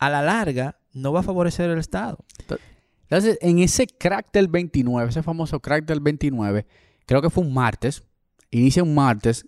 [0.00, 2.18] a la larga, no va a favorecer el Estado.
[3.10, 6.64] Entonces, en ese crack del 29, ese famoso crack del 29,
[7.06, 8.04] creo que fue un martes,
[8.50, 9.46] inicia un martes,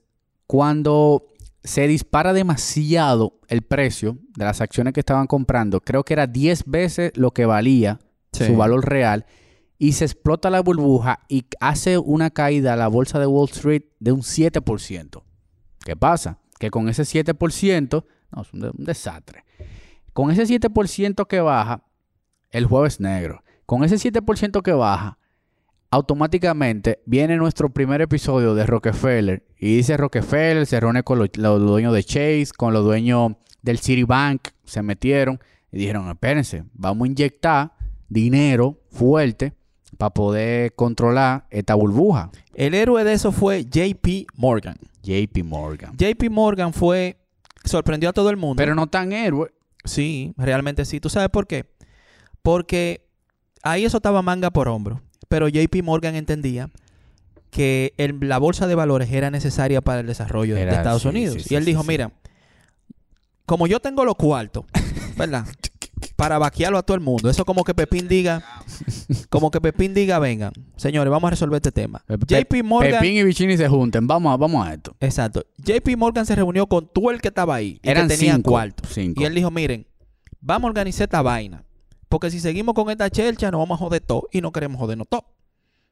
[0.48, 1.26] cuando
[1.62, 6.64] se dispara demasiado el precio de las acciones que estaban comprando, creo que era 10
[6.66, 8.00] veces lo que valía
[8.46, 9.26] su valor real,
[9.78, 13.82] y se explota la burbuja y hace una caída a la bolsa de Wall Street
[14.00, 15.22] de un 7%.
[15.84, 16.38] ¿Qué pasa?
[16.58, 18.04] Que con ese 7%,
[18.34, 19.44] no, es un, de- un desastre.
[20.12, 21.84] Con ese 7% que baja,
[22.50, 25.18] el jueves negro, con ese 7% que baja,
[25.90, 29.44] automáticamente viene nuestro primer episodio de Rockefeller.
[29.58, 33.32] Y dice Rockefeller, se reúne con los, los dueños de Chase, con los dueños
[33.62, 35.38] del Citibank, se metieron
[35.70, 37.72] y dijeron, espérense, vamos a inyectar
[38.08, 39.54] dinero fuerte
[39.96, 42.30] para poder controlar esta burbuja.
[42.54, 44.76] El héroe de eso fue JP Morgan.
[45.02, 45.96] JP Morgan.
[45.96, 47.18] JP Morgan fue,
[47.64, 48.56] sorprendió a todo el mundo.
[48.56, 49.52] Pero no tan héroe.
[49.84, 51.00] Sí, realmente sí.
[51.00, 51.66] ¿Tú sabes por qué?
[52.42, 53.08] Porque
[53.62, 55.00] ahí eso estaba manga por hombro.
[55.28, 56.70] Pero JP Morgan entendía
[57.50, 61.42] que el- la bolsa de valores era necesaria para el desarrollo de Estados sí, Unidos.
[61.42, 62.10] sí, y él dijo, mira,
[63.46, 64.64] como yo tengo los cuartos,
[65.16, 65.46] ¿verdad?
[66.16, 67.30] Para vaquearlo a todo el mundo.
[67.30, 68.42] Eso como que Pepín diga,
[69.28, 72.02] como que Pepín diga, vengan, señores, vamos a resolver este tema.
[72.06, 72.92] Pe- JP Morgan...
[73.00, 74.06] Pepín y Vicini se junten.
[74.06, 74.96] Vamos a, vamos a esto.
[75.00, 75.44] Exacto.
[75.58, 77.80] JP Morgan se reunió con todo el que estaba ahí.
[77.82, 78.84] Y Eran que tenía cinco, cuarto.
[78.90, 79.20] cinco.
[79.20, 79.86] Y él dijo, miren,
[80.40, 81.64] vamos a organizar esta vaina.
[82.12, 84.28] Porque si seguimos con esta chelcha, nos vamos a joder todo.
[84.30, 85.24] Y no queremos jodernos todo.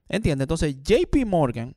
[0.07, 0.45] ¿Entiendes?
[0.45, 1.75] Entonces, JP Morgan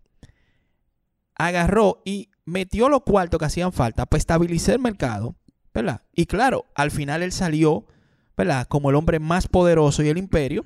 [1.34, 5.38] agarró y metió los cuartos que hacían falta para estabilizar el mercado.
[5.74, 6.02] ¿Verdad?
[6.14, 7.86] Y claro, al final él salió,
[8.36, 8.68] ¿verdad?
[8.68, 10.66] Como el hombre más poderoso y el imperio.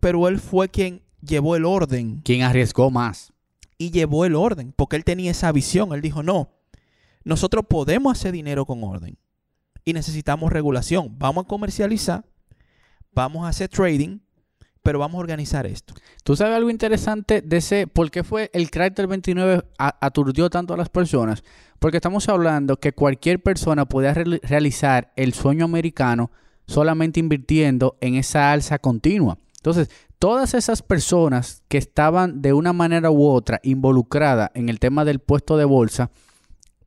[0.00, 3.34] Pero él fue quien llevó el orden ¿Quién arriesgó más?
[3.76, 5.92] y llevó el orden, porque él tenía esa visión.
[5.92, 6.48] Él dijo, no,
[7.24, 9.18] nosotros podemos hacer dinero con orden
[9.84, 11.18] y necesitamos regulación.
[11.18, 12.24] Vamos a comercializar,
[13.12, 14.18] vamos a hacer trading,
[14.82, 15.94] pero vamos a organizar esto.
[16.24, 17.86] ¿Tú sabes algo interesante de ese?
[17.86, 21.42] ¿Por qué fue el crack del 29 a- aturdió tanto a las personas?
[21.78, 26.30] Porque estamos hablando que cualquier persona podía reali- realizar el sueño americano
[26.66, 29.38] solamente invirtiendo en esa alza continua.
[29.56, 35.04] Entonces, todas esas personas que estaban de una manera u otra involucradas en el tema
[35.04, 36.10] del puesto de bolsa,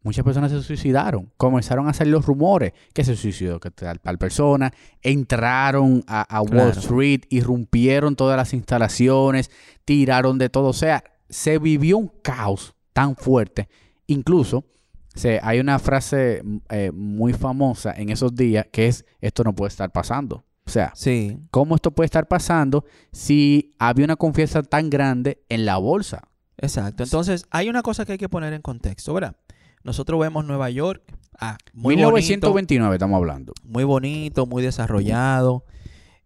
[0.04, 1.32] muchas personas se suicidaron.
[1.38, 4.72] Comenzaron a salir los rumores que se suicidó que tal, tal persona.
[5.01, 6.80] Entraron a, a Wall Claro.
[6.80, 9.49] Street, irrumpieron todas las instalaciones,
[9.86, 10.68] tiraron de todo.
[10.68, 13.70] O sea, se vivió un caos tan fuerte.
[14.08, 14.66] Incluso,
[15.16, 19.54] se, hay una frase mm, eh, muy famosa en esos días que es, esto no
[19.56, 20.43] puede estar pasando.
[20.66, 21.38] O sea, Sí.
[21.51, 26.22] ¿cómo esto puede estar pasando si había una confianza tan grande en la bolsa?
[26.58, 27.04] Exacto.
[27.04, 29.36] Entonces, hay una cosa que hay que poner en contexto, ¿verdad?
[29.84, 31.04] Nosotros vemos Nueva York,
[31.40, 33.54] ah, muy bonito, 1929 estamos hablando.
[33.64, 35.66] muy bonito, muy desarrollado,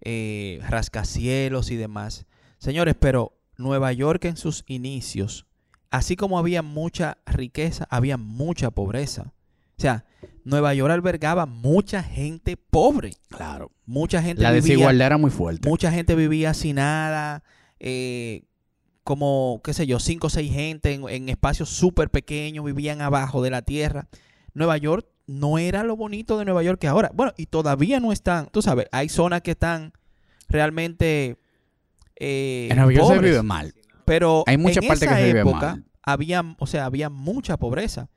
[0.01, 2.25] eh, rascacielos y demás.
[2.59, 5.45] Señores, pero Nueva York en sus inicios,
[5.89, 9.33] así como había mucha riqueza, había mucha pobreza.
[9.77, 10.05] O sea,
[10.43, 13.11] Nueva York albergaba mucha gente pobre.
[13.29, 13.71] Claro.
[13.85, 15.67] Mucha gente La vivía, desigualdad era muy fuerte.
[15.67, 17.43] mucha gente vivía sin nada,
[17.79, 18.43] eh,
[19.07, 23.41] como, qué sé yo, cinco o seis gente en, en espacios súper pequeños, vivían abajo
[23.41, 24.09] de la tierra.
[24.53, 27.09] Nueva York no era lo bonito de Nueva York que ahora.
[27.13, 29.93] Bueno, y todavía no están, tú sabes, hay zonas que están
[30.49, 31.37] realmente
[32.17, 33.73] eh, en Nueva York se vive mal.
[34.03, 35.85] pero Hay mucha en parte esa que se vive época mal.
[36.03, 38.09] había, o sea, había mucha pobreza.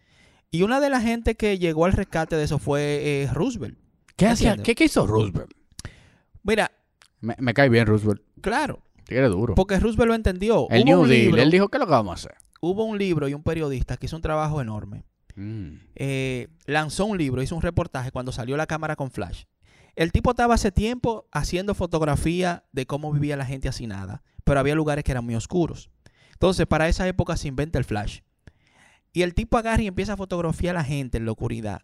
[0.51, 2.81] Y una de las gente que llegó al rescate de eso fue
[3.23, 3.79] eh, Roosevelt.
[4.17, 4.57] ¿Qué, hacía?
[4.57, 5.53] ¿qué, qué hizo Roosevelt?
[6.43, 6.73] Mira,
[7.21, 8.23] Me, me cae bien Roosevelt.
[8.41, 9.55] claro, Tigre duro.
[9.55, 10.67] porque Roosevelt lo entendió.
[10.71, 11.25] El Hubo New Deal.
[11.27, 12.35] libro- Él dijo, ¿qué es lo que vamos a hacer?
[12.63, 15.05] hubo un libro y un periodista que hizo un trabajo enorme.
[15.35, 15.77] Mm.
[15.95, 19.45] Eh, lanzó un libro, hizo un reportaje cuando salió la cámara con flash.
[19.97, 24.75] El tipo estaba hace tiempo haciendo fotografía de cómo vivía la gente hacinada, pero había
[24.75, 25.91] lugares que eran muy oscuros.
[26.33, 28.21] Entonces, para esa época se inventa el flash.
[29.15, 31.81] Y el tipo agarra y empieza a fotografiar a la gente en la oscuridad.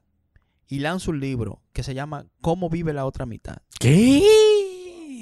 [0.68, 3.56] Y lanza un libro que se llama ¿Cómo vive la otra mitad?
[3.80, 4.22] ¿Qué?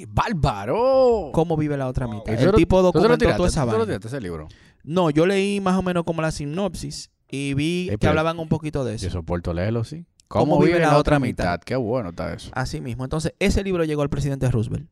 [0.09, 1.31] ¡Bárbaro!
[1.33, 2.33] ¿Cómo vive la otra mitad?
[2.33, 3.37] ¿Y tú El tipo documentó tiraste?
[3.37, 3.87] toda esa ¿Tú te lo vaina.
[3.99, 4.49] tiraste ese libro?
[4.85, 8.39] No, yo leí más o menos como la sinopsis y vi Eh, que pero- hablaban
[8.39, 9.05] un poquito de eso.
[9.07, 10.07] Yo soporto leerlo, sí.
[10.29, 11.61] ¿Cómo vive la otra mitad?
[11.61, 12.51] Qué bueno está eso.
[12.55, 13.05] Así mismo.
[13.05, 14.89] Entonces, ese libro llegó al presidente Roosevelt.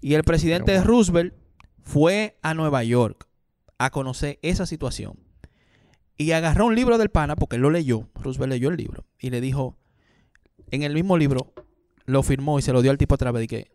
[0.00, 0.80] Y el presidente.
[0.82, 1.34] Roosevelt
[1.82, 3.26] fue a Nueva York
[3.78, 5.18] a conocer esa situación.
[6.16, 8.08] Y agarró un libro del pana, porque él lo leyó.
[8.14, 9.04] Roosevelt leyó el libro.
[9.18, 9.76] Y le dijo,
[10.70, 11.52] en el mismo libro,
[12.04, 13.44] lo firmó y se lo dio al tipo otra vez.
[13.44, 13.70] Y que,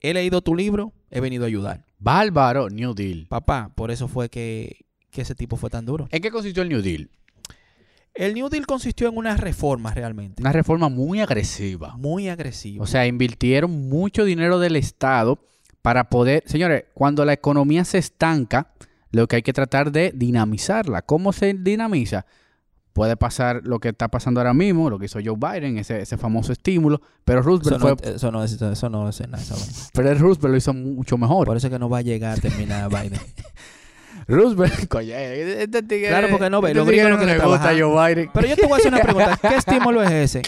[0.00, 1.84] he leído tu libro, he venido a ayudar.
[1.98, 3.26] Bárbaro, New Deal.
[3.28, 6.08] Papá, por eso fue que, que ese tipo fue tan duro.
[6.10, 7.10] ¿En qué consistió el New Deal?
[8.14, 10.42] El New Deal consistió en una reforma realmente.
[10.42, 11.96] Una reforma muy agresiva.
[11.96, 12.82] Muy agresiva.
[12.82, 15.38] O sea, invirtieron mucho dinero del Estado
[15.82, 16.42] para poder...
[16.46, 18.72] Señores, cuando la economía se estanca,
[19.10, 21.02] lo que hay que tratar de dinamizarla.
[21.02, 22.24] ¿Cómo se dinamiza?
[22.96, 26.16] Puede pasar lo que está pasando ahora mismo, lo que hizo Joe Biden, ese, ese
[26.16, 29.44] famoso estímulo, pero eso, Roosevelt, no, fue, eso, no, es- eso no es nada.
[29.92, 31.46] pero Roosevelt lo hizo mucho mejor.
[31.46, 33.20] Por eso es que no va a llegar a terminar Biden.
[34.28, 37.74] Roosevelt, coño, este tigre- Claro, porque no ve, este los gringos no gusta.
[37.78, 38.30] Joe Biden.
[38.32, 39.38] Pero yo te voy a hacer una pregunta.
[39.42, 40.42] ¿Qué estímulo es ese?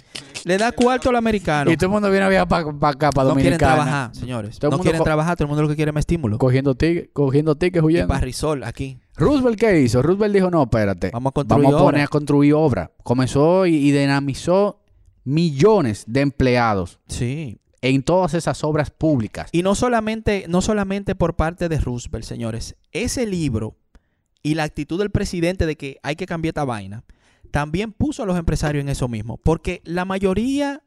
[0.45, 1.71] Le da cuarto al americano.
[1.71, 4.59] Y todo el mundo viene a viajar para acá, para no quieren trabajar, señores.
[4.59, 5.37] Todo el no mundo quieren trabajar.
[5.37, 6.39] Todo el mundo lo que quiere es más estímulo.
[6.39, 8.09] Cogiendo tickets, cogiendo tickets, Y huyendo.
[8.09, 8.99] Parrisol aquí.
[9.17, 10.01] Roosevelt, ¿qué hizo?
[10.03, 11.11] Roosevelt dijo, no, espérate.
[11.13, 12.05] Vamos a construir Vamos a poner obra.
[12.05, 12.91] a construir obra.
[13.03, 14.81] Comenzó y, y dinamizó
[15.25, 17.59] millones de empleados Sí.
[17.83, 19.49] en todas esas obras públicas.
[19.53, 22.77] Y no solamente, no solamente por parte de Roosevelt, señores.
[22.93, 23.77] Ese libro
[24.43, 27.05] y la actitud del presidente de que hay que cambiar esta vaina,
[27.49, 29.39] también puso a los empresarios en eso mismo.
[29.39, 30.83] Porque la mayoría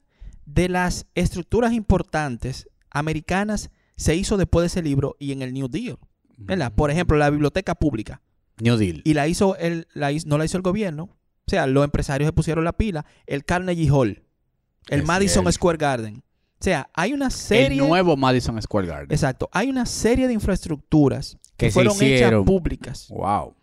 [0.46, 5.68] de las estructuras importantes americanas se hizo después de ese libro y en el New
[5.68, 5.98] Deal.
[6.38, 6.74] ¿verdad?
[6.74, 8.22] Por ejemplo, la biblioteca pública.
[8.60, 9.02] New Deal.
[9.06, 11.04] Y la hizo el, la no la hizo el gobierno.
[11.04, 13.06] O sea, los empresarios se pusieron la pila.
[13.28, 14.24] El Carnegie Hall.
[14.90, 15.52] El Es Madison.
[15.52, 16.18] Square Garden.
[16.18, 17.78] O sea, hay una El serie...
[17.82, 19.12] nuevo Madison Square Garden.
[19.12, 19.50] Exacto.
[19.52, 22.46] Hay una serie de infraestructuras que, Que se fueron hechas hicieron.
[22.46, 23.56] públicas Wow.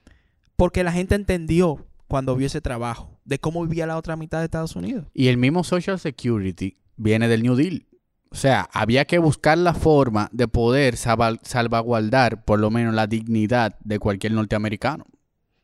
[0.57, 4.47] porque la gente entendió cuando vio ese trabajo de cómo vivía la otra mitad de
[4.47, 5.07] Estados Unidos.
[5.15, 7.87] Y el mismo Social Security viene del New Deal.
[8.31, 13.07] O sea, había que buscar la forma de poder salva- salvaguardar por lo menos la
[13.07, 15.05] dignidad de cualquier norteamericano.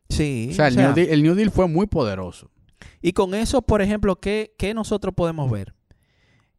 [0.09, 0.49] Sí.
[0.51, 2.51] O sea, el, o sea, New Deal, el New Deal fue muy poderoso.
[3.03, 5.75] y con eso, por ejemplo, ¿qué, qué nosotros podemos ver?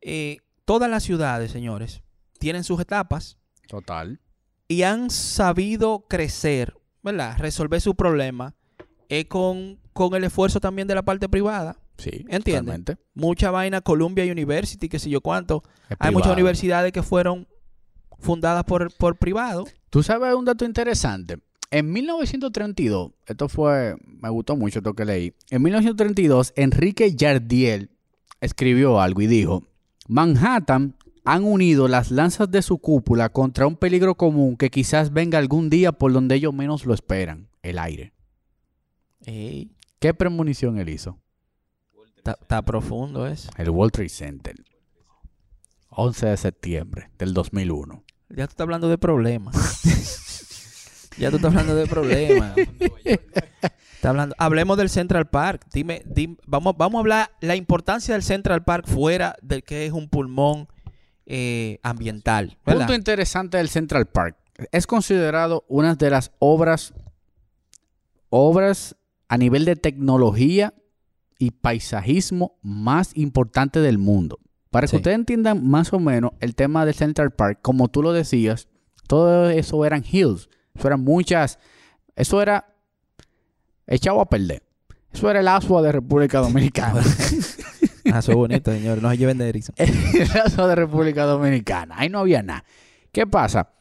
[0.02, 2.04] Eh, todas las ciudades, señores,
[2.40, 4.20] tienen sus etapas Total.
[4.68, 7.38] y han sabido crecer, ¿verdad?
[7.40, 8.56] Resolver su problema
[9.10, 11.78] eh, con, con el esfuerzo también de la parte privada.
[11.98, 12.98] Sí, ¿Entiendes?
[13.14, 15.64] Mucha vaina, Columbia University, qué sé yo cuánto.
[15.90, 17.48] Es Hay muchas universidades que fueron
[18.20, 19.66] fundadas por, por privado.
[19.90, 21.40] Tú sabes un dato interesante.
[21.72, 25.34] En 1932, esto fue, me gustó mucho esto que leí.
[25.50, 27.90] En 1932, Enrique Jardiel
[28.40, 29.64] escribió algo y dijo:
[30.08, 35.40] Manhattan han unido las lanzas de su cúpula contra un peligro común que quizás venga
[35.40, 38.15] algún día por donde ellos menos lo esperan: el aire.
[39.26, 41.20] Ey, ¿Qué premonición él hizo?
[42.18, 43.50] está, profundo eso.
[43.58, 44.56] El World Trade Center.
[45.90, 48.04] 11 de septiembre del 2001.
[48.30, 49.56] Ya tú estás hablando de problemas.
[51.18, 52.56] ya tú estás hablando de problemas.
[53.96, 55.66] Está hablando, hablemos del Central Park.
[55.72, 59.92] Dime, dim- vamos, vamos a hablar la importancia del Central Park fuera del que es
[59.94, 60.68] un pulmón
[61.26, 62.58] eh, ambiental.
[62.66, 62.82] ¿verdad?
[62.82, 64.36] Punto interesante del Central Park.
[64.72, 66.94] Es considerado una de las obras,
[68.30, 68.96] obras
[69.28, 70.74] a nivel de tecnología
[71.40, 74.40] y paisajismo más importante del mundo.
[74.70, 78.12] Para que ustedes entiendan más o menos el tema del Central Park, como tú lo
[78.12, 78.68] decías,
[79.08, 80.50] todo eso eran hills.
[80.74, 81.60] Eso eran muchas.
[82.16, 82.76] Eso era
[83.88, 84.64] echado a perder.
[85.14, 87.02] Eso era el asua de República Dominicana.
[88.14, 89.02] Ah, eso es bonito, señor.
[89.02, 89.74] No se lleven de risa.
[89.78, 91.96] el brazo de República Dominicana.
[91.98, 92.64] Ahí no había nada.
[93.12, 93.72] ¿Qué pasa?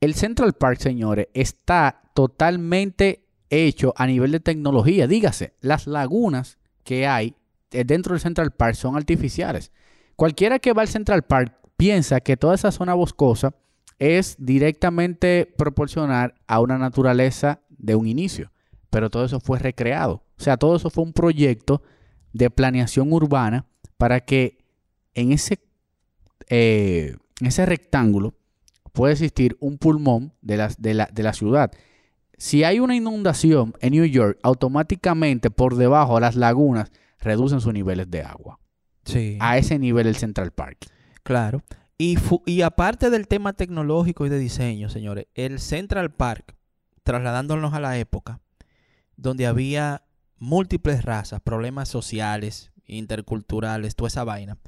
[0.00, 3.23] El Central Park, señores, está totalmente
[3.54, 5.06] hecho a nivel de tecnología.
[5.06, 7.34] Dígase, las lagunas que hay
[7.70, 9.72] eh, dentro del Central Park son artificiales.
[10.16, 13.54] Cualquiera que va al Central Park piensa que toda esa zona boscosa
[13.98, 18.50] es directamente proporcional a una naturaleza de un inicio.
[18.90, 20.22] Pero todo eso fue recreado.
[20.38, 21.82] O sea, todo eso fue un proyecto
[22.32, 24.58] de planeación urbana para que
[25.14, 25.60] en ese,
[26.48, 28.34] eh, ese rectángulo
[28.92, 31.72] pueda existir un pulmón de la, de, la, de la ciudad.
[32.38, 38.10] Si hay una inundación en New York, automáticamente por debajo las lagunas reducen sus niveles
[38.10, 38.58] de agua.
[39.04, 39.38] Sí.
[39.40, 40.86] A ese nivel el Central Park.
[41.22, 41.62] Claro.
[41.96, 46.56] Y, y aparte del tema tecnológico y de diseño, señores, el Central Park,
[47.02, 48.40] trasladándonos a la época,
[49.16, 50.02] donde había
[50.38, 54.58] múltiples razas, problemas sociales, interculturales, toda esa vaina,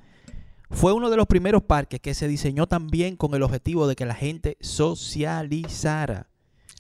[0.71, 4.07] fue uno de los primeros parques que se diseñó también con el objetivo de que
[4.07, 6.29] la gente socializara,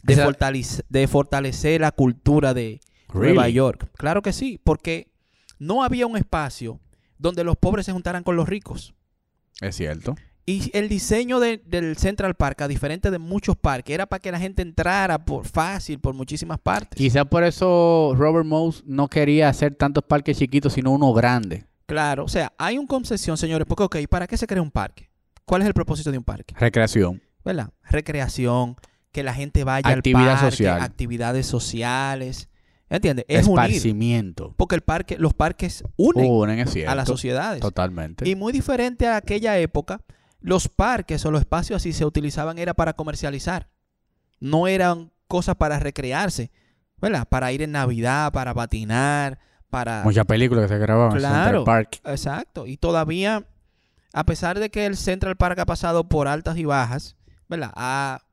[0.02, 2.80] de, Esa- fortalece- de fortalecer la cultura de
[3.12, 3.48] Nueva?
[3.48, 3.88] York.
[3.96, 5.10] Claro que sí, porque
[5.58, 6.80] no había un espacio
[7.18, 8.94] donde los pobres se juntaran con los ricos.
[9.60, 10.14] Es cierto.
[10.48, 14.30] Y el diseño de- del Central Park, a diferente de muchos parques, era para que
[14.30, 16.96] la gente entrara por fácil por muchísimas partes.
[16.96, 21.64] Quizá por eso Robert Mouse no quería hacer tantos parques chiquitos, sino uno grande.
[21.86, 25.08] Claro, o sea, hay una concesión, señores, porque, ok, ¿para qué se crea un parque?
[25.44, 26.54] ¿Cuál es el propósito de un parque?
[26.58, 27.20] Recreación.
[27.44, 27.70] ¿Verdad?
[27.84, 28.76] Recreación,
[29.16, 30.82] que la gente vaya Actividad al parque, social.
[30.82, 32.50] actividades sociales.
[32.90, 33.24] ¿Entiendes?
[33.28, 33.60] Es unir.
[33.60, 34.52] Esparcimiento.
[34.58, 36.92] Porque el parque, los parques unen Unen, es cierto.
[36.92, 37.62] a las sociedades.
[37.62, 38.28] Totalmente.
[38.28, 40.02] Y muy diferente a aquella época,
[40.40, 43.70] los parques o los espacios así se utilizaban era para comercializar.
[44.38, 46.50] No eran cosas para recrearse,
[47.00, 47.26] ¿verdad?
[47.26, 49.38] Para ir en Navidad, para patinar,
[49.70, 50.02] para...
[50.04, 51.22] Muchas películas que se grababan en.
[51.22, 52.00] Central Park.
[52.04, 52.66] Exacto.
[52.66, 53.46] Y todavía,
[54.12, 57.16] a pesar de que el Central Park ha pasado por altas y bajas,
[57.48, 57.72] ¿verdad?
[57.74, 58.25] Ha,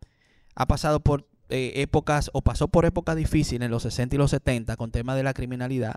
[0.56, 4.32] ha pasado por eh, épocas o pasó por épocas difíciles en los 60 y los
[4.32, 5.95] 70 con temas de la criminalidad.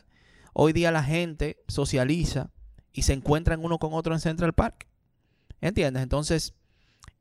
[0.52, 2.50] Hoy día la gente socializa
[2.92, 4.86] y se encuentran uno con otro en Central Park.
[5.60, 6.02] ¿Entiendes?
[6.02, 6.54] Entonces,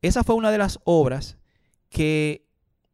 [0.02, 1.38] esa fue una de las obras
[1.90, 2.46] que,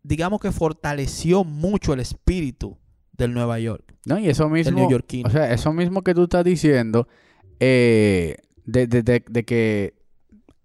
[0.03, 2.77] digamos que fortaleció mucho el espíritu
[3.13, 4.77] del Nueva York, No, y eso mismo.
[4.79, 5.27] neoyorquino.
[5.29, 7.07] O sea, eso mismo que tú estás diciendo,
[7.59, 9.93] eh, de, de- de- de que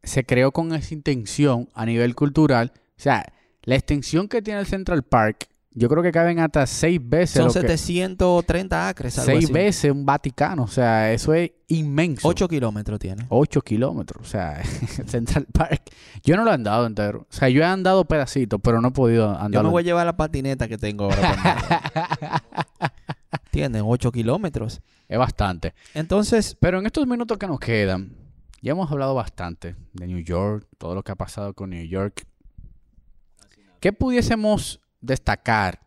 [0.03, 2.73] se creó con esa intención a nivel cultural.
[2.77, 3.27] O sea,
[3.67, 5.49] la extensión que tiene el Central Park,
[5.79, 7.35] yo creo que caben hasta seis veces.
[7.35, 9.53] Son lo que- 730 acres, algo seis así.
[9.53, 10.63] veces un Vaticano.
[10.63, 12.27] O sea, eso es inmenso.
[12.27, 13.27] 8 kilómetros tiene.
[13.29, 14.23] 8 kilómetros.
[14.27, 14.63] O sea,
[15.07, 15.83] Central Park.
[16.25, 17.27] Yo no lo he andado entero.
[17.29, 19.65] O sea, yo he andado pedacitos, pero no he podido Yo andar.
[19.65, 22.41] me voy a llevar la patineta que tengo ahora.
[23.51, 24.81] Tienen 8 kilómetros.
[25.09, 25.75] es bastante.
[25.95, 28.13] Entonces, Pero en estos minutos que nos quedan,
[28.63, 32.25] ya hemos hablado bastante de New York, todo lo que ha pasado con New York.
[33.87, 35.79] ¿Qué pudiésemos destacar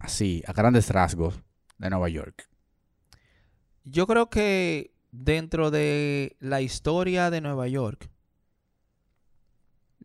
[0.00, 1.40] así, a grandes rasgos,
[1.78, 2.48] de Nueva York?
[3.84, 8.10] yo creo que dentro de la historia de Nueva York,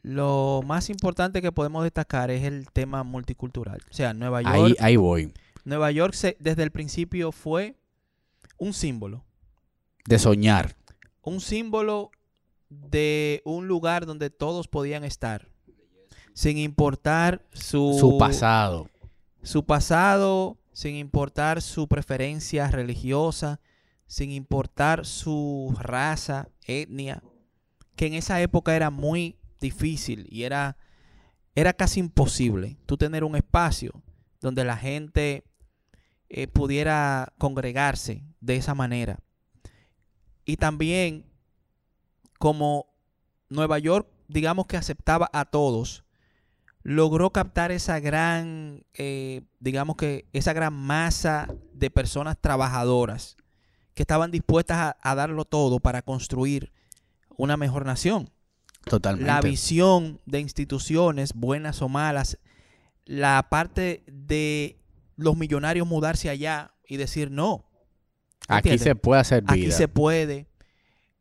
[0.04, 3.80] lo más importante que podemos destacar es el tema multicultural.
[3.90, 5.34] O sea, Nueva York, Ahí, ahí voy.
[5.66, 7.76] Nueva York se- desde el principio fue
[8.60, 9.26] un símbolo.
[10.06, 10.76] De soñar.
[11.24, 12.12] un símbolo
[12.70, 15.50] de un lugar donde todos podían estar,
[16.34, 18.90] sin importar su, Su pasado.
[19.44, 23.60] su pasado, sin importar su preferencia religiosa,
[24.08, 27.22] sin importar su raza, etnia,
[27.96, 30.78] que en esa época era muy difícil y era,
[31.54, 34.02] era casi imposible tú tener un espacio
[34.40, 35.44] donde la gente
[36.30, 39.20] eh, pudiera congregarse de esa manera.
[40.46, 41.26] Y también
[42.40, 42.88] como
[43.50, 46.06] Nueva York, digamos que aceptaba a todos,
[46.82, 53.38] logró captar esa gran, eh, digamos que esa gran masa de personas trabajadoras
[53.94, 56.72] que estaban dispuestas a, a darlo todo para construir
[57.38, 58.30] una mejor nación.
[58.86, 59.28] Totalmente.
[59.28, 62.40] La visión de instituciones, buenas o malas,
[63.06, 64.80] la parte de
[65.16, 67.66] los millonarios mudarse allá y decir no.
[68.48, 68.82] Aquí ¿entiendes?
[68.84, 69.54] se puede hacer vida.
[69.54, 70.48] Aquí se puede.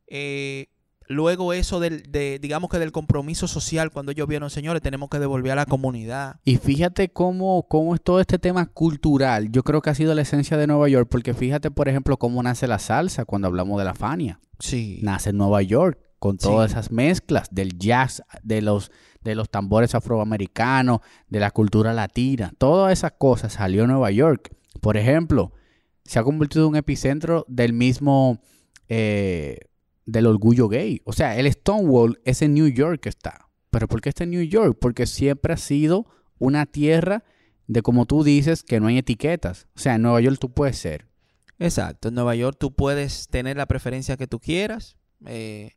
[0.07, 0.69] Eh,
[1.09, 5.19] luego eso del, de, digamos que del compromiso social, cuando ellos vieron, señores, tenemos que
[5.19, 6.37] devolver a la comunidad.
[6.45, 9.51] Y fíjate cómo, cómo es todo este tema cultural.
[9.51, 12.43] Yo creo que ha sido la esencia de Nueva York, porque fíjate, por ejemplo, cómo
[12.43, 14.41] nace la salsa cuando hablamos de la Fania.
[14.59, 15.01] Sí.
[15.03, 16.75] Nace en Nueva York con todas Sí.
[16.77, 18.91] esas mezclas del jazz, de los,
[19.23, 22.53] de los tambores afroamericanos, de la cultura latina.
[22.59, 24.51] Todas esas cosas salió en Nueva York.
[24.81, 25.53] Por ejemplo,
[26.05, 28.41] se ha convertido en un epicentro del mismo,
[28.89, 29.59] eh,
[30.09, 31.03] del orgullo gay.
[31.05, 33.49] O sea, el Stonewall es en New York que está.
[33.71, 34.79] ¿Pero por qué está en New York?
[34.81, 36.07] Porque siempre ha sido
[36.39, 37.25] una tierra
[37.67, 39.67] de, como tú dices, que no hay etiquetas.
[39.77, 41.07] O sea, en Nueva York tú puedes ser.
[41.59, 42.09] Exacto.
[42.09, 44.97] En Nueva York tú puedes tener la preferencia que tú quieras,
[45.27, 45.73] eh,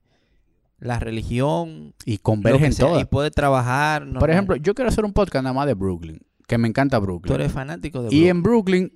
[0.80, 3.02] la religión, Y convergen todas.
[3.02, 4.08] y puedes trabajar.
[4.18, 7.04] Por ejemplo, yo quiero hacer un podcast nada más de Brooklyn, que me encanta tú
[7.04, 7.36] Brooklyn.
[7.36, 8.30] eres fanático de Y Brooklyn.
[8.30, 8.94] en Brooklyn,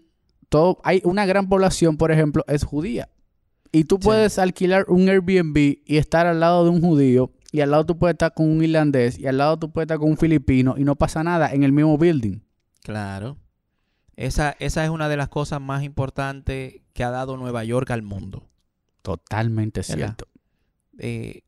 [0.47, 3.09] todo, hay una gran población, por ejemplo, es judía.
[3.75, 4.05] Y tú Sí.
[4.05, 7.97] puedes alquilar un Airbnb y estar al lado de un judío, y al lado tú
[7.97, 10.83] puedes estar con un irlandés, y al lado tú puedes estar con un filipino, y
[10.83, 12.39] no pasa nada en el mismo building.
[12.83, 13.37] Claro.
[14.15, 18.01] Esa, esa es una de las cosas más importantes que ha dado Nueva York al
[18.01, 18.47] mundo.
[19.01, 19.95] Totalmente ¿Verdad?
[19.95, 20.27] cierto.
[20.97, 21.41] Eh,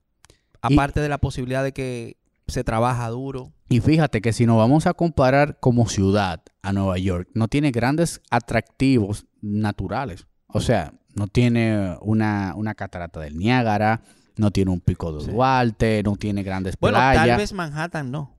[0.61, 2.17] aparte de la posibilidad de que
[2.47, 3.53] se trabaja duro.
[3.69, 7.71] Y fíjate que si nos vamos a comparar como ciudad a Nueva York, no tiene
[7.71, 10.27] grandes atractivos naturales.
[10.47, 14.01] O sea, no tiene una, una catarata del Niágara,
[14.37, 15.31] no tiene un pico de Sí.
[15.31, 17.27] Duarte, no tiene grandes Bueno, playas.
[17.27, 18.36] tal vez Manhattan no.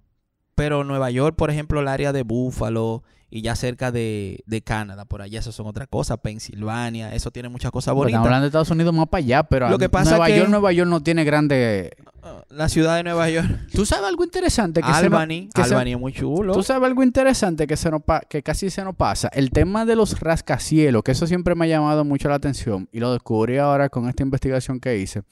[0.59, 5.04] Pero Nueva York, por ejemplo, el área de Buffalo y ya cerca de, de Canadá,
[5.04, 6.16] por allá, eso son otra cosa.
[6.16, 8.12] Pensilvania, eso tiene muchas cosas Pues bonitas.
[8.18, 10.48] Estamos hablando de Estados Unidos más para allá, pero Lo que pasa Nueva que- York,
[10.50, 11.90] Nueva York no tiene grandes...
[12.22, 13.46] Ah, La ciudad de Nueva York.
[13.74, 14.80] ¿Tú sabes algo interesante?
[14.80, 15.50] Que se nos- Albany.
[15.54, 16.54] que se- Albany es muy chulo.
[16.54, 19.28] ¿Tú sabes algo interesante que, se nos pa- que casi se nos pasa?
[19.34, 22.98] El tema de los rascacielos, que eso siempre me ha llamado mucho la atención y
[23.00, 25.22] lo descubrí ahora con esta investigación que hice.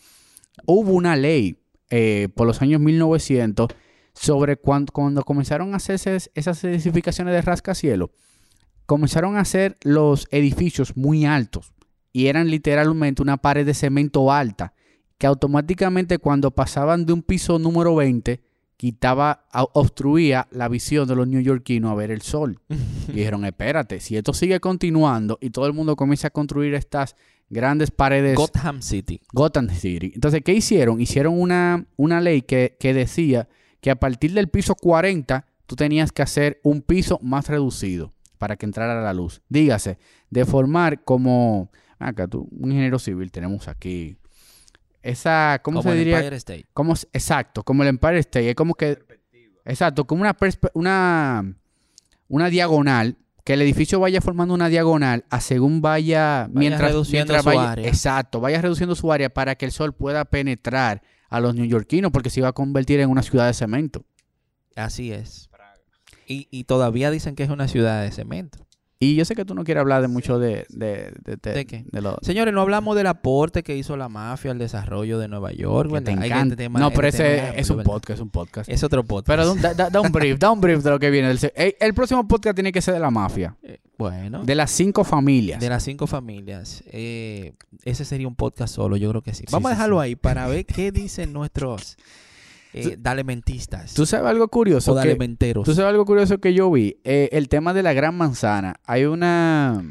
[0.66, 1.59] Hubo una ley
[1.89, 3.68] eh, por los años 1900
[4.19, 8.11] sobre cuan- cuando comenzaron a hacerse es- esas edificaciones de rascacielos,
[8.87, 11.73] comenzaron a hacer los edificios muy altos
[12.12, 14.73] y eran literalmente una pared de cemento alta
[15.19, 18.41] que automáticamente cuando pasaban de un piso número 20
[18.77, 22.61] quitaba, obstruía la visión de los neoyorquinos a ver el sol.
[23.09, 27.17] Y dijeron, espérate, si esto sigue continuando y todo el mundo comienza a construir estas
[27.49, 29.21] grandes paredes Gotham City.
[29.33, 30.12] Gotham City.
[30.14, 31.01] Entonces, ¿qué hicieron?
[31.01, 33.49] Hicieron una, una ley que, que decía
[33.87, 38.57] que a partir del piso 40 tú tenías que hacer un piso más reducido para
[38.57, 39.43] que entrara la luz.
[39.49, 39.97] Dígase,
[40.28, 41.70] de formar como...
[42.01, 44.18] Acá, tú, un ingeniero civil tenemos aquí.
[45.03, 46.18] Esa, ¿cómo como se el diría?
[46.18, 46.66] Empire State.
[46.74, 48.51] Como, exacto, como el Empire State.
[48.51, 48.99] Es como que.
[49.64, 50.37] Exacto, como una,
[50.74, 51.55] una,
[52.26, 53.16] una diagonal.
[53.45, 56.49] Que el edificio vaya formando una diagonal a según vaya.
[56.53, 57.70] mientras, reduciendo mientras su vaya.
[57.70, 57.87] área.
[57.87, 62.31] Exacto, vaya reduciendo su área para que el sol pueda penetrar a los neoyorquinos, porque
[62.31, 64.05] se iba a convertir en una ciudad de cemento.
[64.74, 65.51] Así es.
[66.27, 68.66] Y, y todavía dicen que es una ciudad de cemento.
[68.99, 70.64] Y yo sé que tú no quieres hablar de mucho de.
[70.70, 71.84] ¿De, de, de- ¿De qué?
[71.92, 75.90] lo- Señores, no hablamos del aporte que hizo la mafia al desarrollo de Nueva York,
[76.03, 76.38] te encanta.
[76.42, 77.92] este tema- no, pero ese es un ¿verdad?
[77.92, 78.70] podcast, es un podcast.
[78.70, 79.26] Es otro podcast.
[79.28, 81.30] Pero da, da- da un brief, da un brief de lo que viene.
[81.55, 83.55] El, próximo podcast tiene que ser de la mafia.
[83.62, 85.61] Eh, bueno, De las cinco familias.
[85.61, 86.82] de las cinco familias.
[86.86, 87.53] eh,
[87.84, 89.44] ese sería un podcast solo, yo creo que sí.
[89.47, 90.05] Sí, Vamos a dejarlo sí.
[90.05, 91.97] ahí para ver qué dicen nuestros
[92.77, 94.93] eh, dalementistas ¿Tú sabes algo curioso?
[94.93, 95.64] o que- dalementeros.
[95.64, 96.99] ¿Tú sabes algo curioso que yo vi?
[97.05, 98.77] Eh, el tema de la gran manzana.
[98.85, 99.83] Hay una...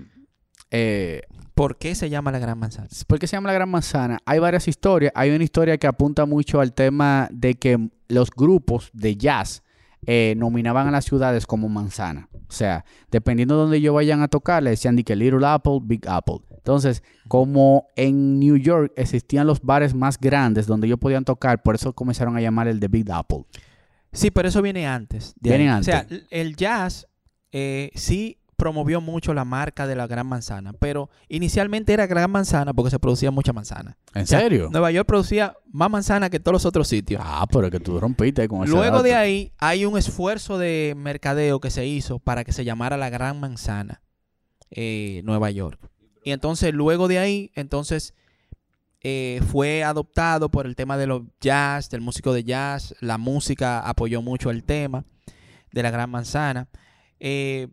[0.72, 1.22] eh,
[1.54, 2.90] ¿Por qué se llama la Gran Manzana?
[3.08, 4.20] ¿Por qué se llama la gran manzana?
[4.26, 5.14] Hay varias historias.
[5.16, 9.64] Hay una historia que apunta mucho al tema de que los grupos de jazz
[10.06, 12.28] eh, nominaban a las ciudades como manzana.
[12.34, 15.80] O sea, dependiendo de donde ellos vayan a tocar, le decían de que Little Apple,
[15.82, 16.40] Big Apple.
[16.66, 21.76] Entonces, como en New York existían los bares más grandes donde ellos podían tocar, por
[21.76, 23.46] eso comenzaron a llamar el de Big Apple.
[24.12, 25.36] Sí, pero eso viene antes.
[25.40, 25.82] Viene ahí.
[25.82, 26.24] O sea, antes.
[26.32, 27.08] el jazz
[27.52, 32.74] eh, sí promovió mucho la marca de la Gran Manzana, pero inicialmente era Gran Manzana
[32.74, 33.96] porque se producía mucha manzana.
[34.16, 34.70] ¿En O sea, serio?
[34.72, 37.22] Nueva York producía más manzana que todos los otros sitios.
[37.24, 40.96] Ah, pero es que tú rompiste con ese Luego de ahí hay un esfuerzo de
[40.98, 44.02] mercadeo que se hizo para que se llamara la Gran Manzana,
[44.72, 45.80] eh, Nueva York.
[46.26, 48.16] Y entonces luego de ahí, entonces
[49.02, 52.96] eh, fue adoptado por el tema de los jazz, del músico de jazz.
[53.00, 55.06] La música apoyó mucho el tema
[55.72, 56.68] de la Gran Manzana.
[57.20, 57.68] Eh,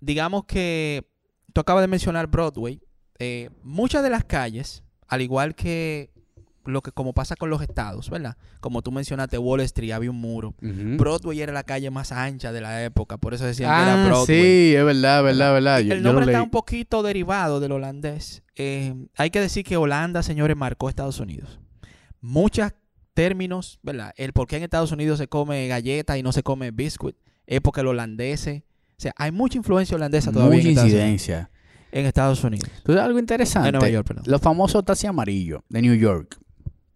[0.00, 1.08] digamos que
[1.52, 2.82] tú acabas de mencionar Broadway.
[3.20, 6.10] Eh, muchas de las calles, al igual que
[6.72, 8.36] lo que como pasa con los estados, ¿verdad?
[8.60, 10.54] Como tú mencionaste, Wall Street había un muro.
[10.60, 14.06] Broadway era la calle más ancha de la época, por eso decían que era Ah,
[14.06, 14.26] Broadway.
[14.26, 15.80] sí, es verdad, verdad, verdad.
[15.80, 16.44] Yo, El yo nombre está leí.
[16.44, 18.42] un poquito derivado del holandés.
[18.56, 21.60] Eh, hay que decir que Holanda, señores, marcó Estados Unidos.
[22.20, 22.72] Muchos
[23.14, 24.12] términos, ¿verdad?
[24.16, 27.60] El por qué en Estados Unidos se come galleta y no se come biscuit es
[27.60, 28.62] porque el holandés, o
[28.98, 31.50] sea, hay mucha influencia holandesa todavía Mucha en Estados, Unidos, incidencia.
[31.92, 32.68] en Estados Unidos.
[32.82, 33.68] ¿Tú sabes algo interesante?
[33.68, 34.24] En Nueva York, perdón.
[34.26, 36.36] Los famosos taxi amarillos de New York,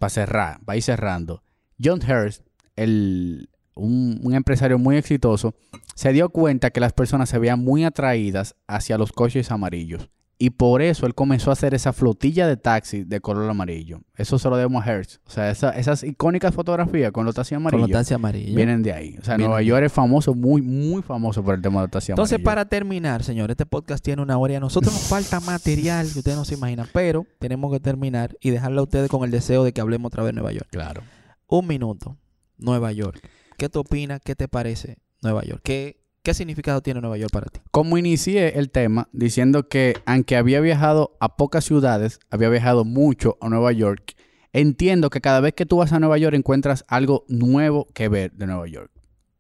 [0.01, 1.43] para cerrar, para ir cerrando.
[1.83, 2.43] John Hearst,
[2.75, 5.55] el, un, un empresario muy exitoso,
[5.95, 10.09] se dio cuenta que las personas se veían muy atraídas hacia los coches amarillos.
[10.43, 14.01] Y por eso él comenzó a hacer esa flotilla de taxis de color amarillo.
[14.17, 15.17] Eso se lo debemos a Hearst.
[15.27, 18.57] O sea, esa- esas icónicas fotografías con los taxis Con amarillos los taxis amarillos.
[18.57, 19.17] vienen de ahí.
[19.21, 21.91] O sea, Vienen Nueva York es famoso, muy, muy famoso por el tema de los
[21.91, 22.45] taxis Entonces, amarillos.
[22.47, 26.21] para terminar, señor, este podcast tiene una hora y a nosotros nos falta material que
[26.21, 29.63] ustedes no se imaginan, pero tenemos que terminar y dejarle a ustedes con el deseo
[29.63, 30.69] de que hablemos otra vez de Nueva York.
[30.71, 31.03] Claro.
[31.49, 32.17] Un minuto.
[32.57, 33.21] Nueva York.
[33.59, 34.23] ¿Qué te opinas?
[34.25, 35.61] ¿Qué te parece Nueva York?
[35.63, 37.61] ¿Qué, qué significado tiene Nueva York para ti?
[37.71, 43.37] Como inicié el tema diciendo que aunque había viajado a pocas ciudades, había viajado mucho
[43.41, 44.15] a Nueva York,
[44.53, 48.33] entiendo que cada vez que tú vas a Nueva York encuentras algo nuevo que ver
[48.33, 48.91] de Nueva York.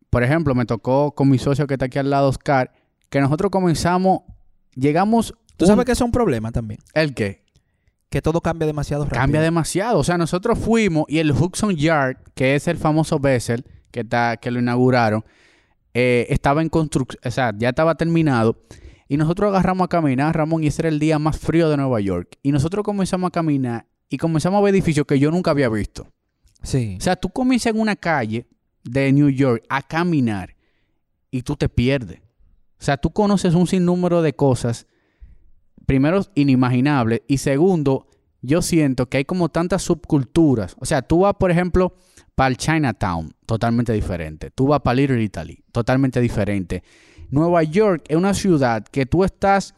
[0.09, 2.73] Por ejemplo, me tocó con mi socio que está aquí al lado, Oscar,
[3.11, 4.21] que nosotros comenzamos,
[4.75, 5.35] llegamos...
[5.57, 6.81] Tú un- sabes que es un problema también.
[6.95, 7.45] ¿El qué?
[8.09, 9.21] Que todo cambia demasiado rápido.
[9.21, 9.99] Cambia demasiado.
[10.01, 14.37] O sea, nosotros fuimos y el Hudson Yard, que es el famoso Bessel, que, está,
[14.37, 15.25] que lo inauguraron,
[15.95, 18.57] eh, estaba en construcción, o sea, ya estaba terminado.
[19.09, 22.01] Y nosotros agarramos a caminar, Ramón, y ese era el día más frío de Nueva
[22.01, 22.39] York.
[22.43, 26.07] Y nosotros comenzamos a caminar y comenzamos a ver edificios que yo nunca había visto.
[26.63, 26.97] Sí.
[26.99, 28.47] O sea, tú comienzas en una calle
[28.85, 30.55] de New York a caminar
[31.31, 32.21] y tú te pierdes.
[32.79, 34.87] O sea, tú conoces un sinnúmero de cosas,
[35.87, 38.10] primero, inimaginables, y segundo,
[38.43, 40.77] yo siento que hay como tantas subculturas.
[40.79, 41.95] O sea, tú vas, por ejemplo,
[42.35, 44.51] para el Chinatown, totalmente diferente.
[44.51, 46.83] Tú vas para Little Italy, totalmente diferente.
[47.31, 49.75] Nueva York es una ciudad que tú estás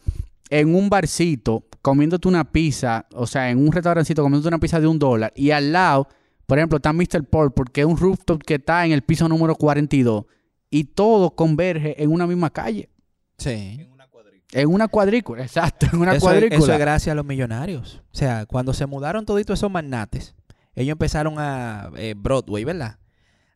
[0.49, 4.87] en un barcito comiéndote una pizza, o sea, en un restaurancito comiéndote una pizza de
[4.87, 6.09] un dólar, y al lado,
[6.47, 7.25] por ejemplo, está Mr.
[7.25, 10.25] Paul, porque es un rooftop que está en el piso número 42,
[10.71, 12.89] y todo converge en una misma calle.
[13.37, 13.89] sí.
[14.53, 16.59] En una cuadrícula, exacto, en una Eso cuadrícula.
[16.63, 18.03] eso es gracias a los millonarios.
[18.13, 20.35] O sea, cuando se mudaron toditos esos magnates,
[20.75, 22.99] ellos empezaron a eh, Broadway, ¿verdad?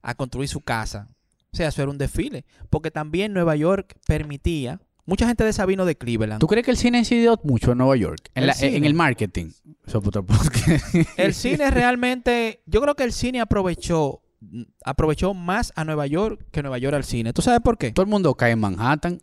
[0.03, 1.09] A construir su casa.
[1.53, 2.45] O sea, eso era un desfile.
[2.71, 4.81] Porque también Nueva York permitía.
[5.07, 6.41] Mucha gente de esa vino de Cleveland.
[6.41, 8.29] ¿Tú crees que el cine incidió mucho en Nueva York?
[8.35, 8.77] En, El la- cine.
[8.77, 9.53] en el marketing.
[11.17, 14.21] El cine realmente, yo creo que el cine aprovechó,
[14.85, 17.33] aprovechó más a Nueva York que Nueva York al cine.
[17.33, 17.93] ¿Tú sabes por qué?
[17.93, 19.21] Todo el mundo cae en Manhattan.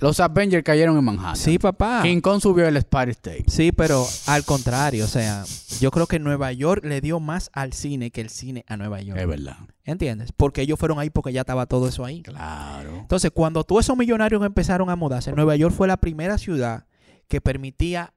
[0.00, 1.36] Los Avengers cayeron en Manhattan.
[1.36, 2.00] Sí, papá.
[2.02, 3.44] King Kong subió el Spider State.
[3.48, 5.44] Sí, pero al contrario, o sea,
[5.80, 9.00] yo creo que Nueva York le dio más al cine que el cine a Nueva
[9.00, 9.20] York.
[9.20, 9.56] Es verdad.
[9.84, 10.32] ¿Entiendes?
[10.32, 12.22] Porque ellos fueron ahí porque ya estaba todo eso ahí.
[12.22, 12.96] Claro.
[12.96, 16.86] Entonces, cuando todos esos millonarios empezaron a mudarse, Nueva York fue la primera ciudad
[17.28, 18.14] que permitía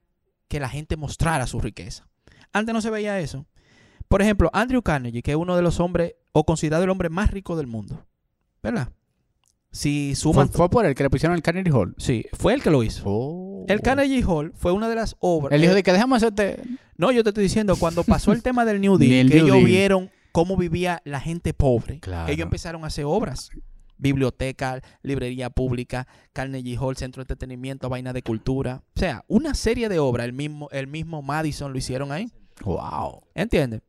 [0.48, 2.08] que la gente mostrara su riqueza.
[2.52, 3.46] Antes no se veía eso.
[4.08, 7.30] Por ejemplo, Andrew Carnegie, que es uno de los hombres, o considerado el hombre más
[7.30, 8.04] rico del mundo.
[8.62, 8.92] ¿Verdad?
[9.72, 10.48] Si Fue, suman...
[10.48, 11.94] fue por el que le pusieron el Carnegie Hall.
[11.96, 13.02] Sí, fue el que lo hizo.
[13.06, 13.64] Oh.
[13.68, 15.52] El Carnegie Hall fue una de las obras...
[15.54, 16.60] Él dijo de que dejamos hacerte.
[16.96, 19.44] No, yo te estoy diciendo, cuando pasó el tema del New Deal, Del que New
[19.46, 19.66] ellos Deal.
[19.66, 22.32] vieron cómo vivía la gente pobre, Claro.
[22.32, 23.50] ellos empezaron a hacer obras.
[23.96, 28.82] Biblioteca, librería pública, Carnegie Hall, centro de entretenimiento, vaina de cultura.
[28.96, 32.32] O sea, una serie de obras, el mismo, el mismo Madison lo hicieron ahí.
[32.64, 33.22] Wow.
[33.34, 33.82] ¿Entiendes?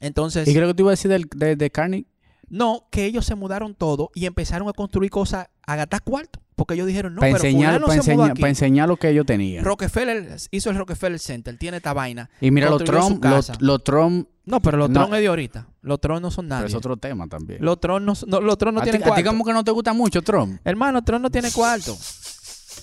[0.00, 2.06] Entonces, ¿Y creo que te iba a decir del, de, de Carnegie?
[2.50, 6.40] No, que ellos se mudaron todo y empezaron a construir cosas a gastar cuarto.
[6.56, 8.40] Porque ellos dijeron, no, para pero enseñar, para aquí.
[8.40, 9.64] para enseñar lo que ellos tenían.
[9.64, 12.28] Rockefeller hizo el Rockefeller Center, tiene esta vaina.
[12.40, 15.02] y mira, los Trump, los, los Trump, No, pero los No.
[15.04, 15.68] Tron es de ahorita.
[15.82, 16.66] Los Tron no son pero nadie.
[16.68, 17.64] es otro tema también.
[17.64, 19.30] Los Tron no, no- los Tron no a, ti, tienen a ti cuarto.
[19.30, 20.60] como que no te gusta mucho Trump.
[20.64, 21.96] Hermano, Tron no tiene cuarto.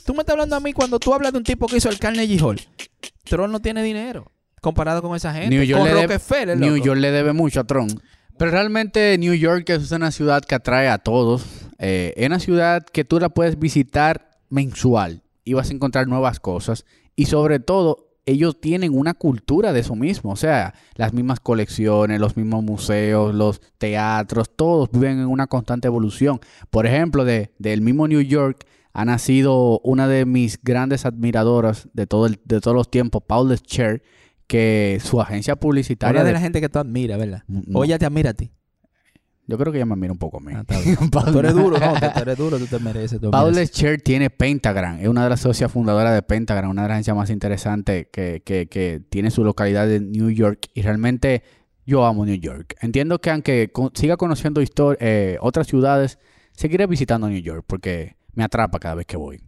[0.06, 2.00] Tú me estás hablando a mí cuando tú hablas de un tipo que hizo el
[2.00, 2.62] Carnegie Hall.
[3.26, 5.50] Tron no tiene dinero comparado con esa gente.
[5.50, 6.78] New York, con le debe, New.
[6.78, 8.00] York le debe mucho a Trump.
[8.38, 11.46] Pero realmente New York es una ciudad que atrae a todos.
[11.80, 16.40] Eh, es una ciudad que tú la puedes visitar mensual y vas a encontrar nuevas
[16.40, 16.86] cosas.
[17.16, 20.32] Y sobre todo, ellos tienen una cultura de eso mismo.
[20.32, 25.88] O sea, las mismas colecciones, los mismos museos, los teatros, todos viven en una constante
[25.88, 26.40] evolución.
[26.70, 32.08] Por ejemplo, de, del mismo New York ha nacido una de mis grandes admiradoras de,
[32.08, 34.02] todo el- de todos los tiempos, Paul Scher,
[34.48, 36.12] que su agencia publicitaria...
[36.12, 37.44] Una de de- la gente que tú admiras, ¿verdad?
[37.48, 37.80] No.
[37.80, 38.52] O ella te admira a ti.
[39.48, 40.54] Yo creo que ella me mira un poco a mí.
[40.56, 40.64] Ah,
[41.32, 41.94] tú eres duro, ¿no?
[41.94, 43.22] Tú eres duro, tú te mereces.
[43.22, 43.54] tú Paul.
[43.68, 47.16] Scher tiene Pentagram, es una de las socias fundadoras de Pentagram, una de las agencias
[47.16, 50.68] más interesantes que, que- que tiene su localidad en New York.
[50.74, 51.44] Y realmente
[51.86, 52.76] yo amo New York.
[52.82, 54.64] Entiendo que aunque siga conociendo
[55.00, 56.18] eh, otras ciudades,
[56.54, 59.44] seguiré visitando New York porque me atrapa cada vez que voy.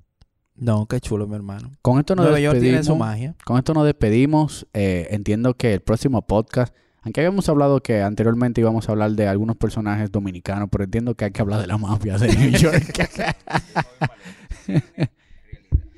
[0.58, 1.72] No, qué chulo, mi hermano.
[1.82, 3.00] Con esto nos Nueva York tiene su despedimos.
[3.08, 3.36] magia.
[3.46, 4.68] Con esto nos despedimos.
[4.74, 9.28] Eh, entiendo que el próximo podcast, aunque habíamos hablado que anteriormente íbamos a hablar de
[9.28, 12.94] algunos personajes dominicanos, pero entiendo que hay que hablar de la mafia de New York.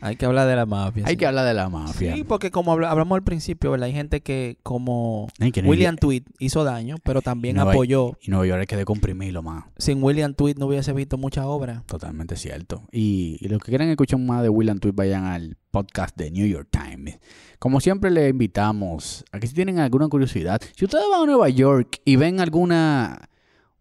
[0.02, 1.04] Hay que hablar de la mafia.
[1.06, 1.18] hay sí.
[1.18, 2.16] que hablar de la mafia.
[2.16, 3.88] Sí, porque como habla- hablamos al principio, ¿verdad?
[3.88, 7.70] Hay gente que como Ay, que no- William Tweed hizo daño, pero también No hay-
[7.70, 8.18] apoyó.
[8.22, 9.66] Y Nueva York hay que decomprimirlo más.
[9.78, 11.84] Sin William Tweed no hubiese visto mucha obra.
[11.88, 12.84] Totalmente cierto.
[12.91, 16.47] Y, y los que quieran escuchar más de William Tweet, vayan al podcast de New
[16.47, 17.20] York Times.
[17.60, 21.50] Como siempre, le invitamos a que si tienen alguna curiosidad, si ustedes van a Nueva
[21.50, 23.30] York y ven alguna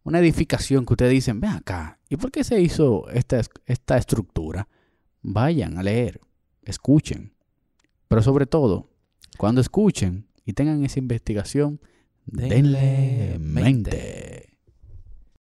[0.04, 3.98] una edificación que ustedes dicen, ven acá, ¿y por qué se hizo esta, es- esta
[3.98, 4.66] estructura?
[5.22, 6.20] Vayan a leer,
[6.62, 7.32] escuchen.
[8.08, 8.90] Pero sobre todo,
[9.36, 11.80] cuando escuchen y tengan esa investigación,
[12.30, 14.37] Denle mente.